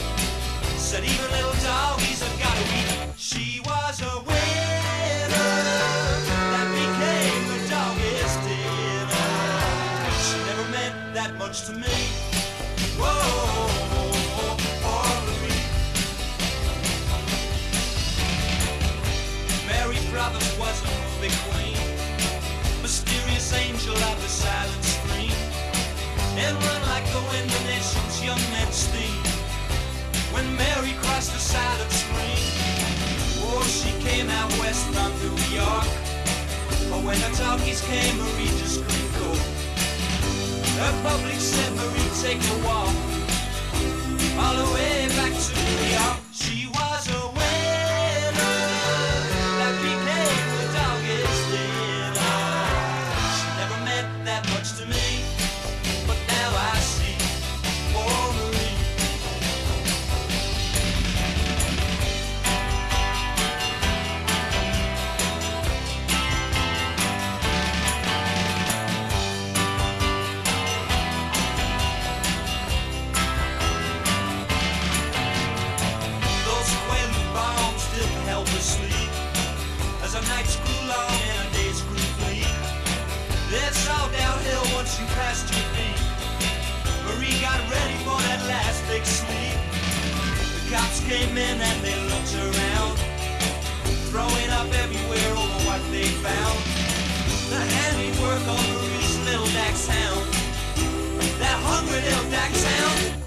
Said 0.78 1.04
even 1.04 1.32
little 1.32 1.58
doggies 1.64 2.22
have 2.22 2.40
got 2.40 2.56
to 2.56 3.06
eat. 3.06 3.09
Much 11.50 11.66
to 11.66 11.74
me. 11.74 11.98
Whoa, 13.02 13.66
Mary 19.66 19.98
Brothers 20.12 20.50
was 20.60 20.78
a 20.86 20.92
movie 21.02 21.34
queen, 21.50 21.80
mysterious 22.84 23.52
angel 23.54 23.96
of 23.98 24.22
the 24.22 24.28
silent 24.30 24.84
screen, 24.84 25.34
and 26.38 26.54
run 26.54 26.82
like 26.94 27.06
the 27.10 27.22
wind 27.32 27.50
the 27.50 27.64
nation's 27.66 28.24
young 28.24 28.44
men 28.54 28.72
steam. 28.72 29.18
When 30.30 30.46
Mary 30.56 30.94
crossed 31.02 31.34
the 31.34 31.40
silent 31.40 31.92
screen, 31.92 32.46
oh, 33.42 33.66
she 33.66 33.90
came 34.08 34.30
out 34.30 34.52
west 34.60 34.86
from 34.94 35.10
New 35.26 35.36
York. 35.50 35.90
But 36.92 37.02
when 37.02 37.20
the 37.26 37.32
talkies 37.36 37.82
came, 37.82 38.18
Marie 38.18 38.54
just 38.62 38.86
couldn't 38.86 39.14
go. 39.18 39.59
Her 40.80 40.94
public 41.04 41.36
Marie, 41.76 42.10
take 42.22 42.40
a 42.40 42.58
walk 42.66 42.96
all 44.40 44.56
the 44.56 44.74
way 44.74 45.10
back 45.10 45.34
to 45.34 45.54
New 45.54 45.92
York. 45.92 46.59
Came 91.10 91.36
in 91.36 91.58
and 91.60 91.80
they 91.84 91.98
looked 92.12 92.36
around. 92.38 92.94
Throwing 94.12 94.50
up 94.60 94.70
everywhere 94.84 95.32
over 95.42 95.60
what 95.66 95.82
they 95.92 96.08
found. 96.22 96.60
The 97.50 97.58
handiwork 97.58 98.46
of 98.46 98.62
Marie's 98.70 99.18
little 99.26 99.48
dachshund 99.48 100.30
That 101.42 101.58
hungry 101.66 102.00
little 102.00 102.30
dachshund 102.30 103.00
She 103.02 103.19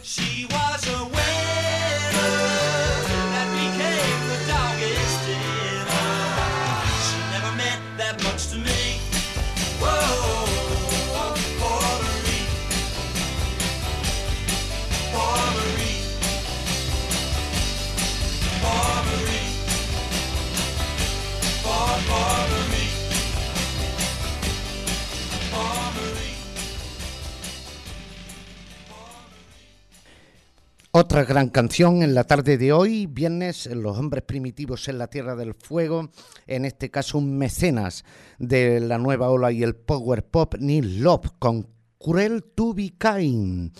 Otra 31.13 31.25
gran 31.27 31.51
canción 31.51 32.03
en 32.03 32.15
la 32.15 32.25
tarde 32.25 32.57
de 32.57 32.73
hoy, 32.73 33.05
viernes, 33.05 33.67
Los 33.67 33.99
hombres 33.99 34.23
primitivos 34.23 34.89
en 34.89 34.97
la 34.97 35.09
Tierra 35.09 35.37
del 35.37 35.53
Fuego, 35.53 36.09
en 36.47 36.65
este 36.65 36.91
caso 36.91 37.19
un 37.19 37.37
mecenas 37.37 38.07
de 38.39 38.81
la 38.81 38.97
nueva 38.97 39.29
ola 39.29 39.53
y 39.53 39.63
el 39.63 39.75
power 39.75 40.25
pop, 40.25 40.55
Neil 40.59 41.03
Love, 41.03 41.33
con 41.39 41.69
Cruel 41.99 42.43
to 42.55 42.73
be 42.73 42.95
kind, 42.97 43.77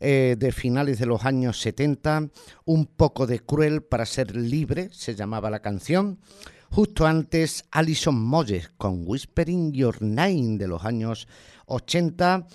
eh, 0.00 0.34
de 0.36 0.50
finales 0.50 0.98
de 0.98 1.06
los 1.06 1.24
años 1.24 1.60
70, 1.60 2.30
un 2.64 2.86
poco 2.86 3.28
de 3.28 3.38
cruel 3.38 3.84
para 3.84 4.04
ser 4.04 4.34
libre, 4.34 4.88
se 4.90 5.14
llamaba 5.14 5.50
la 5.50 5.60
canción. 5.60 6.18
Justo 6.68 7.06
antes, 7.06 7.64
Alison 7.70 8.20
Moyes 8.20 8.70
con 8.76 9.04
Whispering 9.06 9.72
Your 9.72 10.02
Name 10.02 10.58
de 10.58 10.66
los 10.66 10.84
años 10.84 11.28
80. 11.72 12.46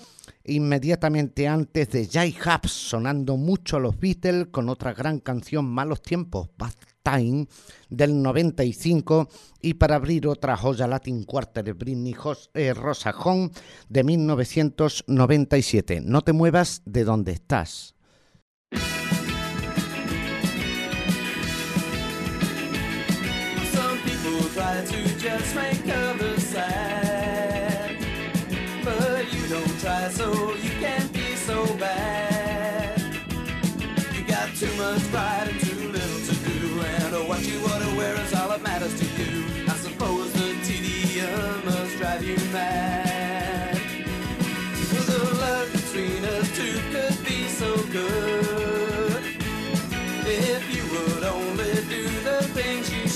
Inmediatamente 0.44 1.46
antes 1.46 1.90
de 1.90 2.06
Jay 2.06 2.34
Hubs, 2.34 2.70
sonando 2.72 3.36
mucho 3.36 3.76
a 3.76 3.80
los 3.80 3.98
Beatles 3.98 4.46
con 4.50 4.68
otra 4.70 4.94
gran 4.94 5.18
canción, 5.20 5.66
Malos 5.66 6.00
Tiempos, 6.00 6.48
Bad 6.56 6.72
Time, 7.02 7.46
del 7.90 8.22
95. 8.22 9.28
Y 9.60 9.74
para 9.74 9.96
abrir 9.96 10.26
otra 10.26 10.56
joya 10.56 10.86
Latin 10.86 11.24
Quarter, 11.24 11.74
Britney 11.74 12.14
Jos- 12.14 12.48
eh, 12.54 12.72
Rosa 12.72 13.10
Home, 13.10 13.50
de 13.90 14.04
1997. 14.04 16.00
No 16.02 16.22
te 16.22 16.32
muevas 16.32 16.82
de 16.86 17.04
donde 17.04 17.32
estás. 17.32 17.94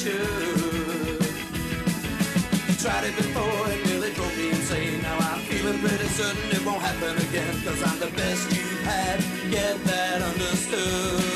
Should. 0.02 1.20
Tried 2.82 3.04
it 3.04 3.16
before 3.16 3.66
and 3.70 3.84
nearly 3.86 4.12
drove 4.14 4.36
me 4.36 4.50
insane. 4.50 5.00
Now 5.00 5.16
I'm 5.18 5.40
feeling 5.42 5.78
pretty 5.78 6.08
certain 6.18 6.50
it 6.50 6.64
won't 6.66 6.82
happen 6.82 7.16
again. 7.28 7.54
Cause 7.64 7.80
I'm 7.84 7.98
the 8.00 8.10
best 8.16 8.50
you've 8.50 8.82
had. 8.82 9.20
Get 9.50 9.84
that 9.84 10.22
understood. 10.22 11.31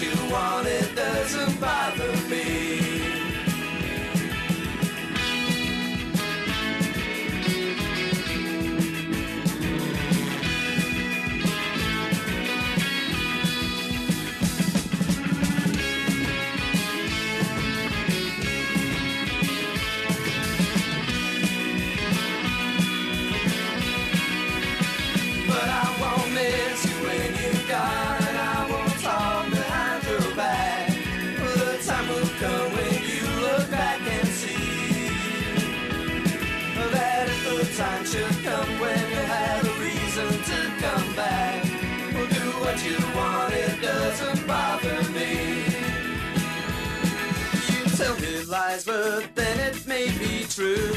You 0.00 0.10
want, 0.30 0.66
it 0.66 0.94
doesn't 0.94 1.60
bother 1.60 2.12
me. 2.28 2.67
Tell 48.16 48.46
lies, 48.48 48.84
but 48.84 49.34
then 49.34 49.58
it 49.60 49.86
may 49.86 50.06
be 50.18 50.44
true. 50.48 50.92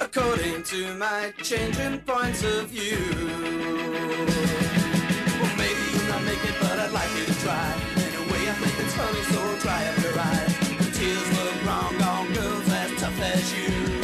According 0.00 0.62
to 0.64 0.94
my 0.94 1.32
changing 1.42 2.00
points 2.00 2.42
of 2.44 2.68
view. 2.68 2.98
Well, 5.40 5.56
maybe 5.56 5.82
you'll 5.92 6.08
not 6.08 6.22
make 6.24 6.44
it, 6.44 6.56
but 6.60 6.78
I'd 6.78 6.92
like 6.92 7.10
you 7.18 7.24
to 7.26 7.34
try. 7.40 7.74
Anyway, 7.96 8.48
I 8.48 8.54
think 8.60 8.74
it's 8.80 8.94
funny, 8.94 9.22
so 9.32 9.58
dry 9.60 9.84
up 9.86 9.98
your 10.02 10.18
eyes. 10.18 10.52
Tears 10.96 11.28
were 11.36 11.66
wrong 11.66 12.02
on 12.02 12.32
girls 12.32 12.68
as 12.70 13.00
tough 13.00 13.20
as 13.20 13.52
you. 13.54 14.01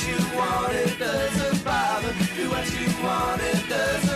What 0.00 0.08
you 0.08 0.38
want, 0.38 0.72
it 0.74 0.98
doesn't 0.98 1.64
bother. 1.64 2.12
Do 2.36 2.50
what 2.50 2.66
you 2.72 3.04
want, 3.04 3.42
it 3.42 3.68
doesn't 3.68 4.09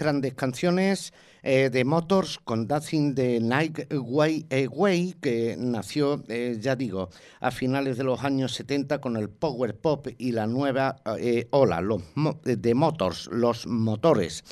grandes 0.00 0.34
canciones 0.34 1.12
eh, 1.42 1.70
de 1.70 1.84
Motors 1.84 2.38
con 2.38 2.66
Dancing 2.66 3.14
the 3.14 3.38
Night 3.40 3.92
Way, 3.92 4.46
Away, 4.50 5.14
que 5.20 5.54
nació, 5.58 6.24
eh, 6.28 6.58
ya 6.60 6.74
digo, 6.74 7.10
a 7.40 7.50
finales 7.50 7.98
de 7.98 8.04
los 8.04 8.24
años 8.24 8.54
70 8.54 9.00
con 9.00 9.16
el 9.16 9.28
power 9.28 9.76
pop 9.76 10.08
y 10.18 10.32
la 10.32 10.46
nueva 10.46 10.96
eh, 11.18 11.46
ola, 11.50 11.80
los 11.80 12.02
de 12.42 12.74
Motors, 12.74 13.28
los 13.30 13.66
motores. 13.66 14.42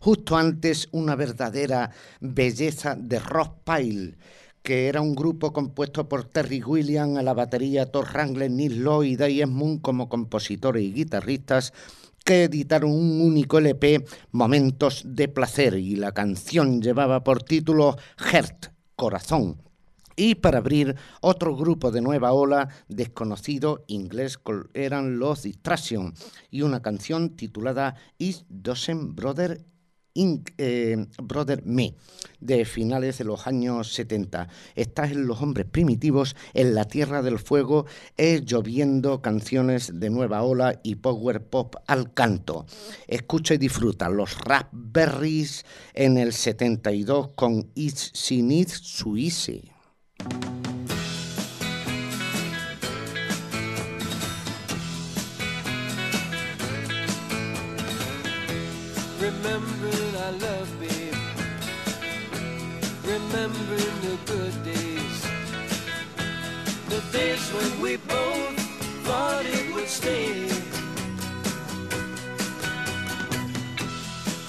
Justo 0.00 0.36
antes, 0.36 0.88
una 0.92 1.16
verdadera 1.16 1.90
belleza 2.20 2.94
de 2.94 3.18
Rock 3.18 3.58
Pile 3.64 4.14
que 4.64 4.88
era 4.88 5.02
un 5.02 5.14
grupo 5.14 5.52
compuesto 5.52 6.08
por 6.08 6.24
Terry 6.24 6.62
Williams 6.62 7.18
a 7.18 7.22
la 7.22 7.34
batería, 7.34 7.92
Thor 7.92 8.06
Wrangler, 8.10 8.50
Neil 8.50 8.82
Lloyd 8.82 9.10
y 9.10 9.16
Dave 9.16 9.44
Moon 9.44 9.78
como 9.78 10.08
compositores 10.08 10.82
y 10.82 10.94
guitarristas, 10.94 11.74
que 12.24 12.44
editaron 12.44 12.90
un 12.90 13.20
único 13.20 13.58
LP, 13.58 14.04
Momentos 14.32 15.02
de 15.06 15.28
Placer, 15.28 15.74
y 15.74 15.96
la 15.96 16.12
canción 16.12 16.80
llevaba 16.80 17.22
por 17.22 17.42
título 17.42 17.96
Heart, 18.16 18.72
Corazón. 18.96 19.62
Y 20.16 20.36
para 20.36 20.58
abrir 20.58 20.94
otro 21.20 21.56
grupo 21.56 21.90
de 21.90 22.00
nueva 22.00 22.32
ola 22.32 22.68
desconocido 22.88 23.84
inglés 23.88 24.38
eran 24.72 25.18
los 25.18 25.42
Distraction 25.42 26.14
y 26.50 26.62
una 26.62 26.82
canción 26.82 27.30
titulada 27.30 27.96
Is 28.18 28.44
Dozen 28.48 29.16
Brother 29.16 29.64
Inc., 30.14 30.50
eh, 30.58 31.06
Brother 31.22 31.64
Me, 31.64 31.94
de 32.40 32.64
finales 32.64 33.18
de 33.18 33.24
los 33.24 33.46
años 33.46 33.92
70. 33.92 34.48
Estás 34.74 35.12
en 35.12 35.26
Los 35.26 35.42
Hombres 35.42 35.66
Primitivos, 35.70 36.36
en 36.54 36.74
la 36.74 36.86
Tierra 36.86 37.22
del 37.22 37.38
Fuego, 37.38 37.86
es 38.16 38.44
lloviendo 38.44 39.20
canciones 39.20 39.98
de 40.00 40.10
nueva 40.10 40.42
ola 40.42 40.80
y 40.82 40.96
power 40.96 41.42
pop 41.42 41.76
al 41.86 42.14
canto. 42.14 42.66
Escucha 43.08 43.54
y 43.54 43.58
disfruta 43.58 44.08
los 44.08 44.38
Raspberries 44.40 45.64
en 45.94 46.18
el 46.18 46.32
72 46.32 47.30
con 47.34 47.70
It's 47.74 48.12
She 48.12 48.42
Needs 48.42 48.72
Su 48.72 49.16
we 67.94 67.98
both 68.08 68.58
thought 69.06 69.46
it 69.46 69.72
would 69.72 69.88
stay. 69.88 70.48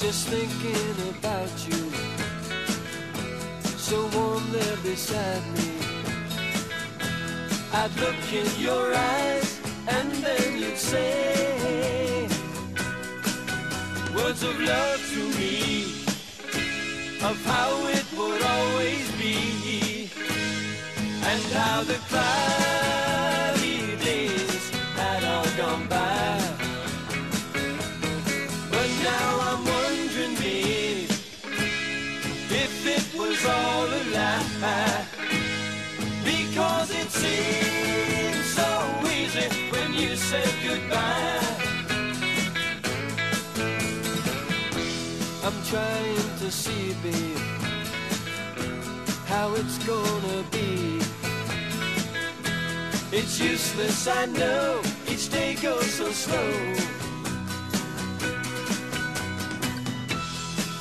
Just 0.03 0.29
thinking 0.33 0.97
about 1.13 1.53
you. 1.67 1.81
So 3.87 3.97
warm 4.17 4.43
there 4.51 4.77
beside 4.77 5.45
me. 5.53 5.69
I'd 7.73 7.93
look 7.99 8.23
in 8.33 8.49
your 8.59 8.95
eyes 8.95 9.61
and 9.89 10.11
then 10.25 10.57
you'd 10.61 10.77
say 10.77 12.27
words 14.15 14.41
of 14.41 14.59
love 14.59 15.01
to 15.13 15.21
me, 15.37 15.83
of 17.29 17.37
how 17.45 17.71
it 17.97 18.07
would 18.17 18.41
always 18.41 19.07
be, 19.21 20.09
and 21.29 21.43
how 21.53 21.83
the 21.83 21.99
all 22.11 23.04
gone 25.57 25.87
by. 25.87 26.37
But 28.71 28.89
now 29.03 29.29
I'm 29.47 29.63
wondering, 29.63 30.35
babe, 30.35 31.09
if 32.63 32.85
it 32.85 33.05
was 33.17 33.45
all 33.45 33.85
a 33.85 34.03
lie, 34.15 35.05
because 36.23 36.91
it 36.91 37.09
seemed 37.09 38.45
so 38.59 38.69
easy 39.15 39.47
when 39.71 39.93
you 39.93 40.15
said 40.17 40.51
goodbye. 40.67 41.39
I'm 45.45 45.63
trying 45.71 46.29
to 46.39 46.51
see, 46.51 46.95
babe, 47.01 47.37
how 49.25 49.53
it's 49.55 49.77
gonna 49.85 50.43
be. 50.51 50.99
It's 53.17 53.39
useless, 53.39 54.07
I 54.07 54.25
know, 54.25 54.81
each 55.25 55.31
day 55.31 55.55
goes 55.55 55.91
so 55.93 56.11
slow. 56.11 56.73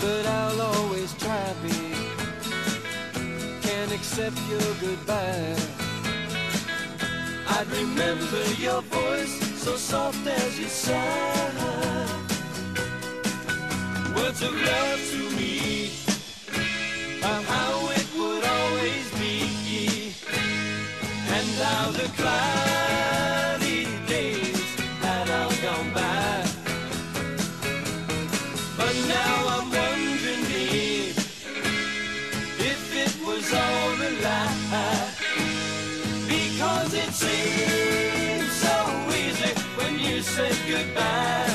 But 0.01 0.26
I'll 0.26 0.61
always 0.61 1.14
try, 1.14 1.53
babe. 1.62 2.18
Can't 3.62 3.92
accept 3.92 4.38
your 4.49 4.74
goodbye. 4.80 5.57
I'd 7.49 7.68
remember 7.68 8.45
your 8.59 8.82
voice 8.82 9.62
so 9.62 9.76
soft 9.76 10.26
as 10.26 10.59
you 10.59 10.68
sigh 10.68 11.40
words 14.16 14.42
of 14.42 14.53
love 14.53 15.01
to 15.11 15.36
me 15.36 15.90
how 17.22 17.90
it 17.90 18.07
would 18.16 18.45
always 18.45 19.07
be 19.18 20.12
and 21.28 21.49
how 21.62 21.90
the 21.90 22.09
cloudy 22.16 23.04
said 40.35 40.57
goodbye 40.68 41.47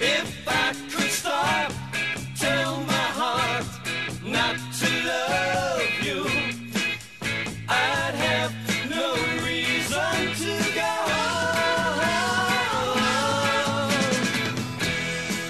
If 0.00 0.48
I 0.48 0.72
could 0.90 1.10
stop, 1.10 1.70
tell 2.34 2.80
my 2.94 3.08
heart 3.20 3.66
not 4.24 4.56
to 4.80 4.88
love 5.12 5.90
you, 6.06 6.20
I'd 7.68 8.14
have 8.26 8.52
no 8.88 9.08
reason 9.44 10.18
to 10.42 10.54
go. 10.80 10.96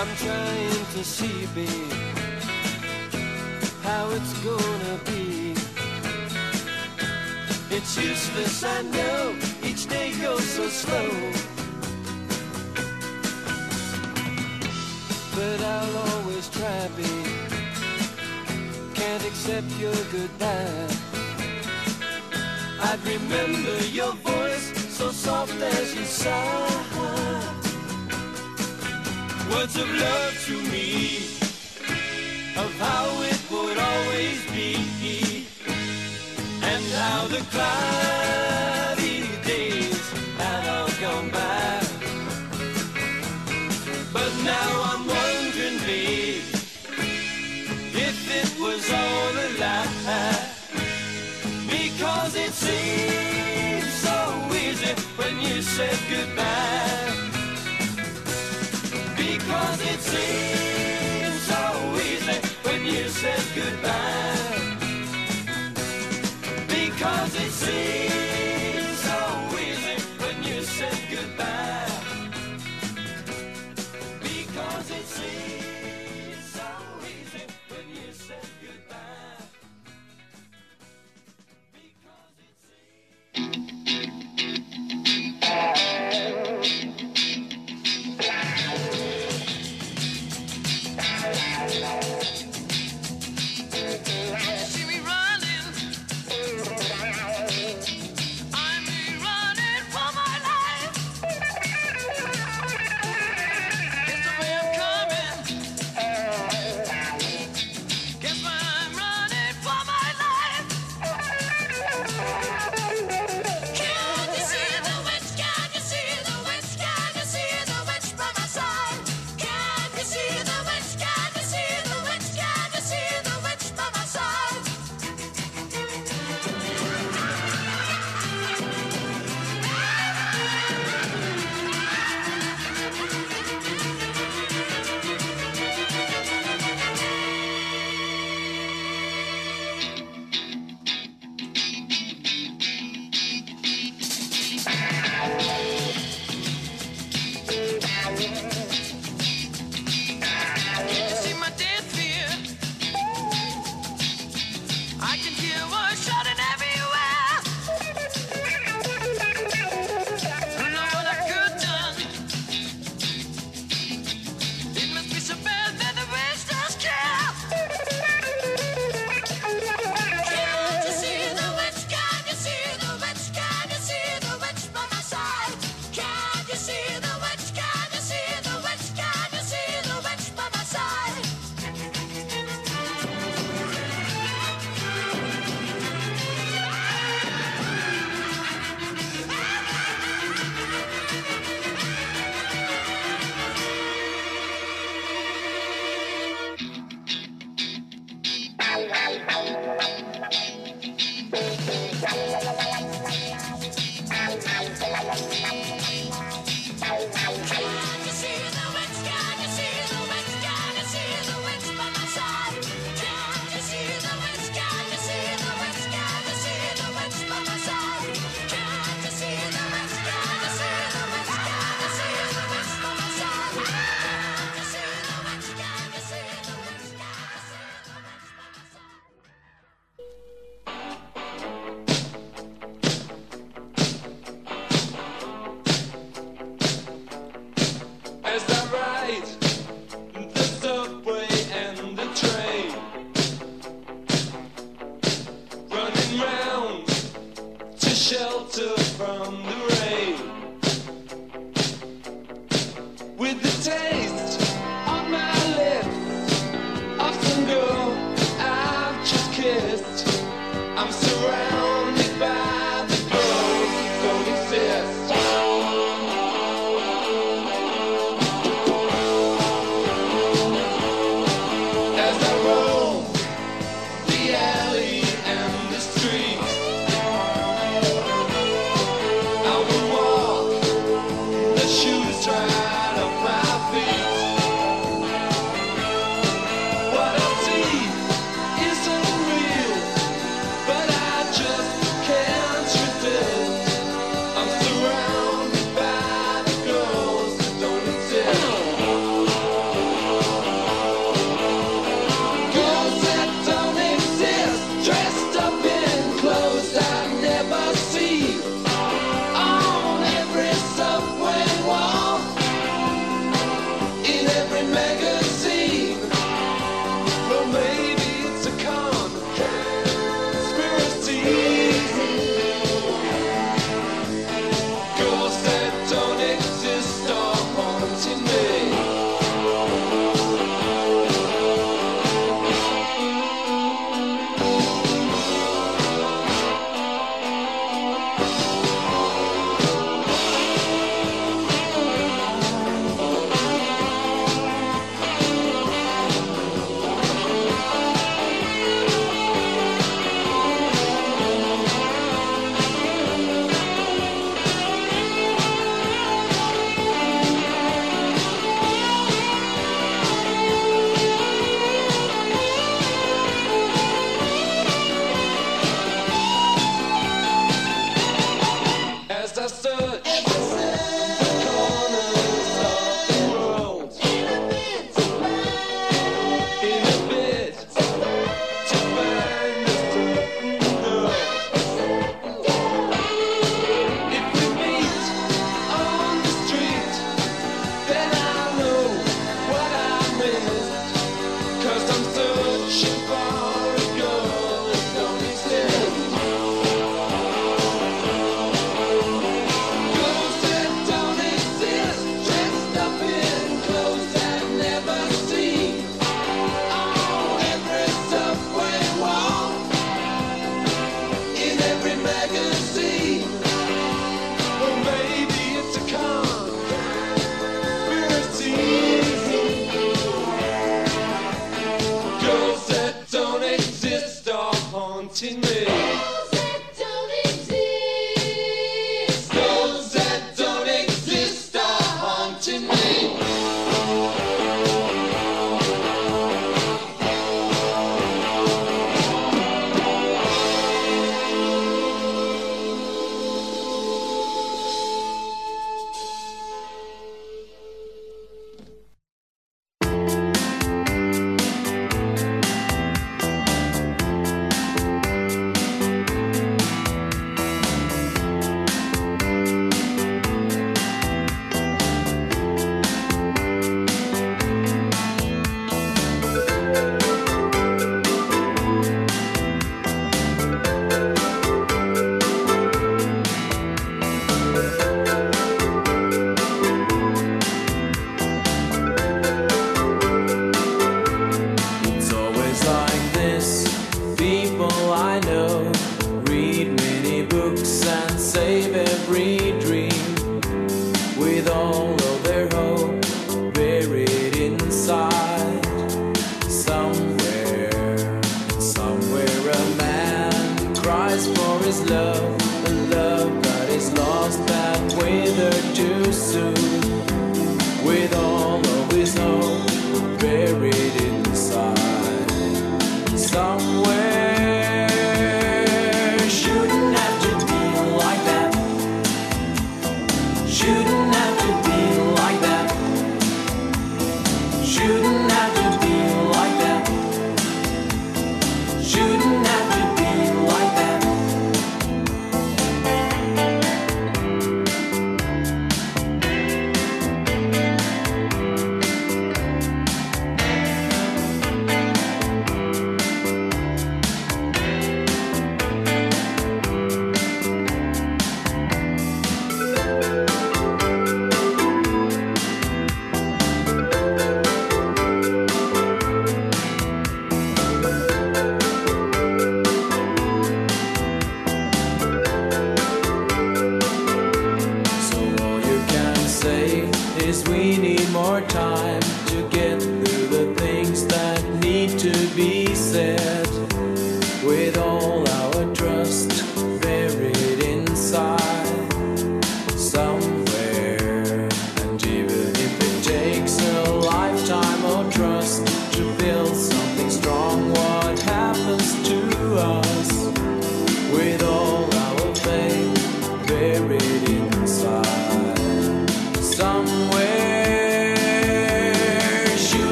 I'm 0.00 0.12
trying 0.24 0.84
to 0.96 1.02
see, 1.02 1.46
babe, 1.54 1.92
how 3.82 4.10
it's 4.10 4.34
gonna 4.44 4.98
be. 5.06 5.54
It's 7.68 7.96
useless, 7.96 8.62
I 8.64 8.82
know, 8.82 9.45
so 10.56 10.68
slow. 10.68 11.10
but 15.34 15.60
I'll 15.60 15.96
always 16.08 16.48
try, 16.48 16.88
babe. 16.96 17.26
Can't 18.94 19.24
accept 19.26 19.70
your 19.78 19.98
goodbye. 20.10 20.88
I'd 22.88 23.00
remember 23.04 23.76
your 23.98 24.12
voice 24.30 24.66
so 24.96 25.10
soft 25.10 25.60
as 25.60 25.94
you 25.94 26.04
sigh. 26.04 26.70
Words 29.50 29.76
of 29.76 29.88
love 30.06 30.34
to 30.46 30.56
me, 30.72 31.18
of 32.56 32.70
how 32.86 33.06
it 33.30 33.40
would 33.50 33.78
always 33.90 34.40
be, 34.56 35.46
and 36.62 36.84
how 37.02 37.28
the 37.28 37.42
cloudy 37.52 38.75
said 55.76 55.98
goodbye. 56.08 57.12
Because 59.14 59.80
it 59.92 60.00
seemed 60.00 61.40
so 61.50 61.62
easy 61.96 62.38
when 62.62 62.86
you 62.86 63.06
said 63.10 63.44
goodbye. 63.54 64.76
Because 66.66 67.34
it 67.44 67.50
seemed 67.50 68.15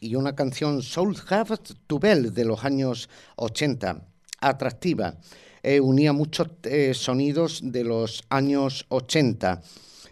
Y 0.00 0.14
una 0.14 0.34
canción 0.34 0.82
Soul 0.82 1.16
Have 1.28 1.56
to 1.86 1.98
Bell 1.98 2.32
de 2.32 2.44
los 2.44 2.64
años 2.64 3.08
80, 3.36 4.02
atractiva. 4.40 5.14
Eh, 5.62 5.80
unía 5.80 6.12
muchos 6.12 6.48
eh, 6.64 6.94
sonidos 6.94 7.60
de 7.62 7.84
los 7.84 8.24
años 8.28 8.86
80. 8.88 9.62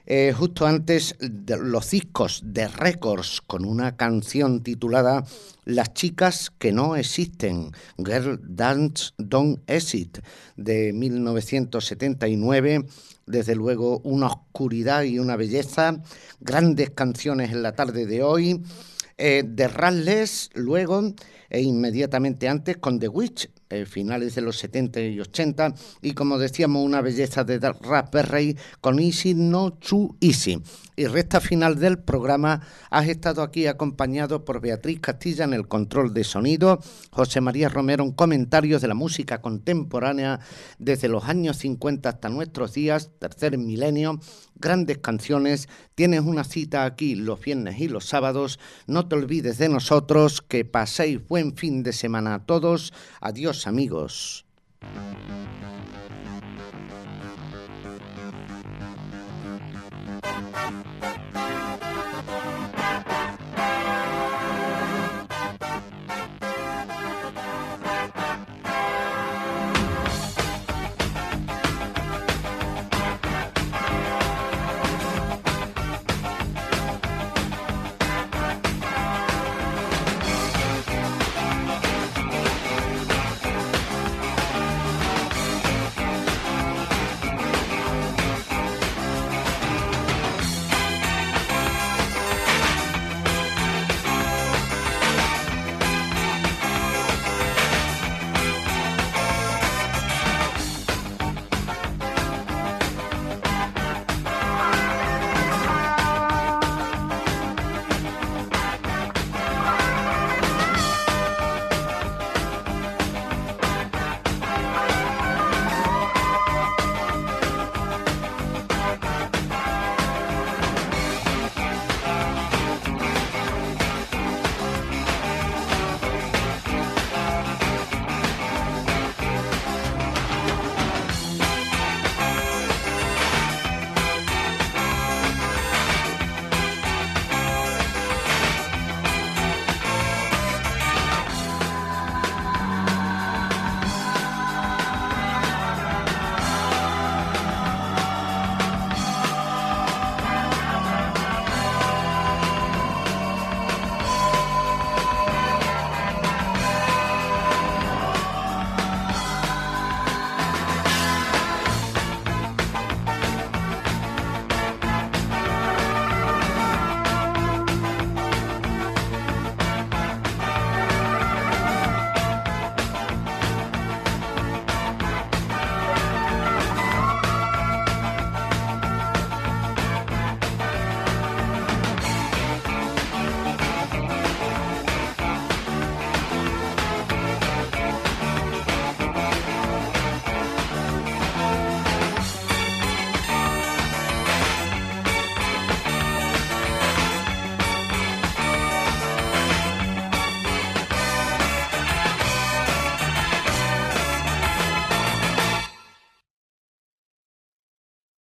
Eh, 0.08 0.32
justo 0.36 0.66
antes 0.66 1.16
de 1.18 1.56
los 1.56 1.90
discos 1.90 2.40
de 2.44 2.68
récords 2.68 3.40
con 3.44 3.64
una 3.64 3.96
canción 3.96 4.62
titulada 4.62 5.24
Las 5.64 5.94
chicas 5.94 6.52
que 6.56 6.70
no 6.70 6.94
existen, 6.94 7.72
Girl 7.98 8.38
Dance 8.40 9.14
Don't 9.18 9.68
Exist, 9.68 10.18
de 10.56 10.92
1979. 10.92 12.86
Desde 13.26 13.54
luego 13.54 13.98
una 14.04 14.26
oscuridad 14.28 15.02
y 15.02 15.18
una 15.18 15.36
belleza, 15.36 16.00
grandes 16.40 16.90
canciones 16.90 17.52
en 17.52 17.62
la 17.62 17.74
tarde 17.74 18.06
de 18.06 18.22
hoy. 18.22 18.62
Eh, 19.18 19.44
de 19.46 19.66
Rastless, 19.68 20.50
luego 20.54 21.14
e 21.48 21.62
inmediatamente 21.62 22.48
antes 22.48 22.76
con 22.76 22.98
The 22.98 23.08
Witch, 23.08 23.48
eh, 23.70 23.84
finales 23.84 24.34
de 24.34 24.42
los 24.42 24.58
70 24.58 25.00
y 25.00 25.20
80, 25.20 25.74
y 26.02 26.12
como 26.12 26.38
decíamos, 26.38 26.84
una 26.84 27.00
belleza 27.00 27.44
de 27.44 27.58
Raspberry 27.58 28.56
con 28.80 28.98
Easy 28.98 29.34
No 29.34 29.72
Too 29.72 30.16
Easy. 30.20 30.62
Y 30.98 31.06
recta 31.06 31.40
final 31.40 31.78
del 31.78 31.98
programa, 31.98 32.62
has 32.90 33.08
estado 33.08 33.42
aquí 33.42 33.66
acompañado 33.66 34.44
por 34.44 34.60
Beatriz 34.60 35.00
Castilla 35.00 35.44
en 35.44 35.52
el 35.52 35.68
control 35.68 36.14
de 36.14 36.24
sonido, 36.24 36.80
José 37.10 37.42
María 37.42 37.68
Romero 37.68 38.02
en 38.02 38.12
comentarios 38.12 38.80
de 38.80 38.88
la 38.88 38.94
música 38.94 39.42
contemporánea 39.42 40.40
desde 40.78 41.08
los 41.08 41.24
años 41.24 41.58
50 41.58 42.08
hasta 42.08 42.28
nuestros 42.28 42.72
días, 42.72 43.10
tercer 43.18 43.58
milenio, 43.58 44.20
grandes 44.58 44.98
canciones. 44.98 45.68
Tienes 45.94 46.20
una 46.20 46.44
cita 46.44 46.84
aquí 46.84 47.14
los 47.14 47.40
viernes 47.40 47.80
y 47.80 47.88
los 47.88 48.06
sábados. 48.06 48.58
No 48.86 49.08
te 49.08 49.16
olvides 49.16 49.58
de 49.58 49.68
nosotros. 49.68 50.42
Que 50.42 50.64
paséis 50.64 51.26
buen 51.26 51.56
fin 51.56 51.82
de 51.82 51.92
semana 51.92 52.34
a 52.34 52.46
todos. 52.46 52.92
Adiós 53.20 53.55
amigos. 53.64 54.44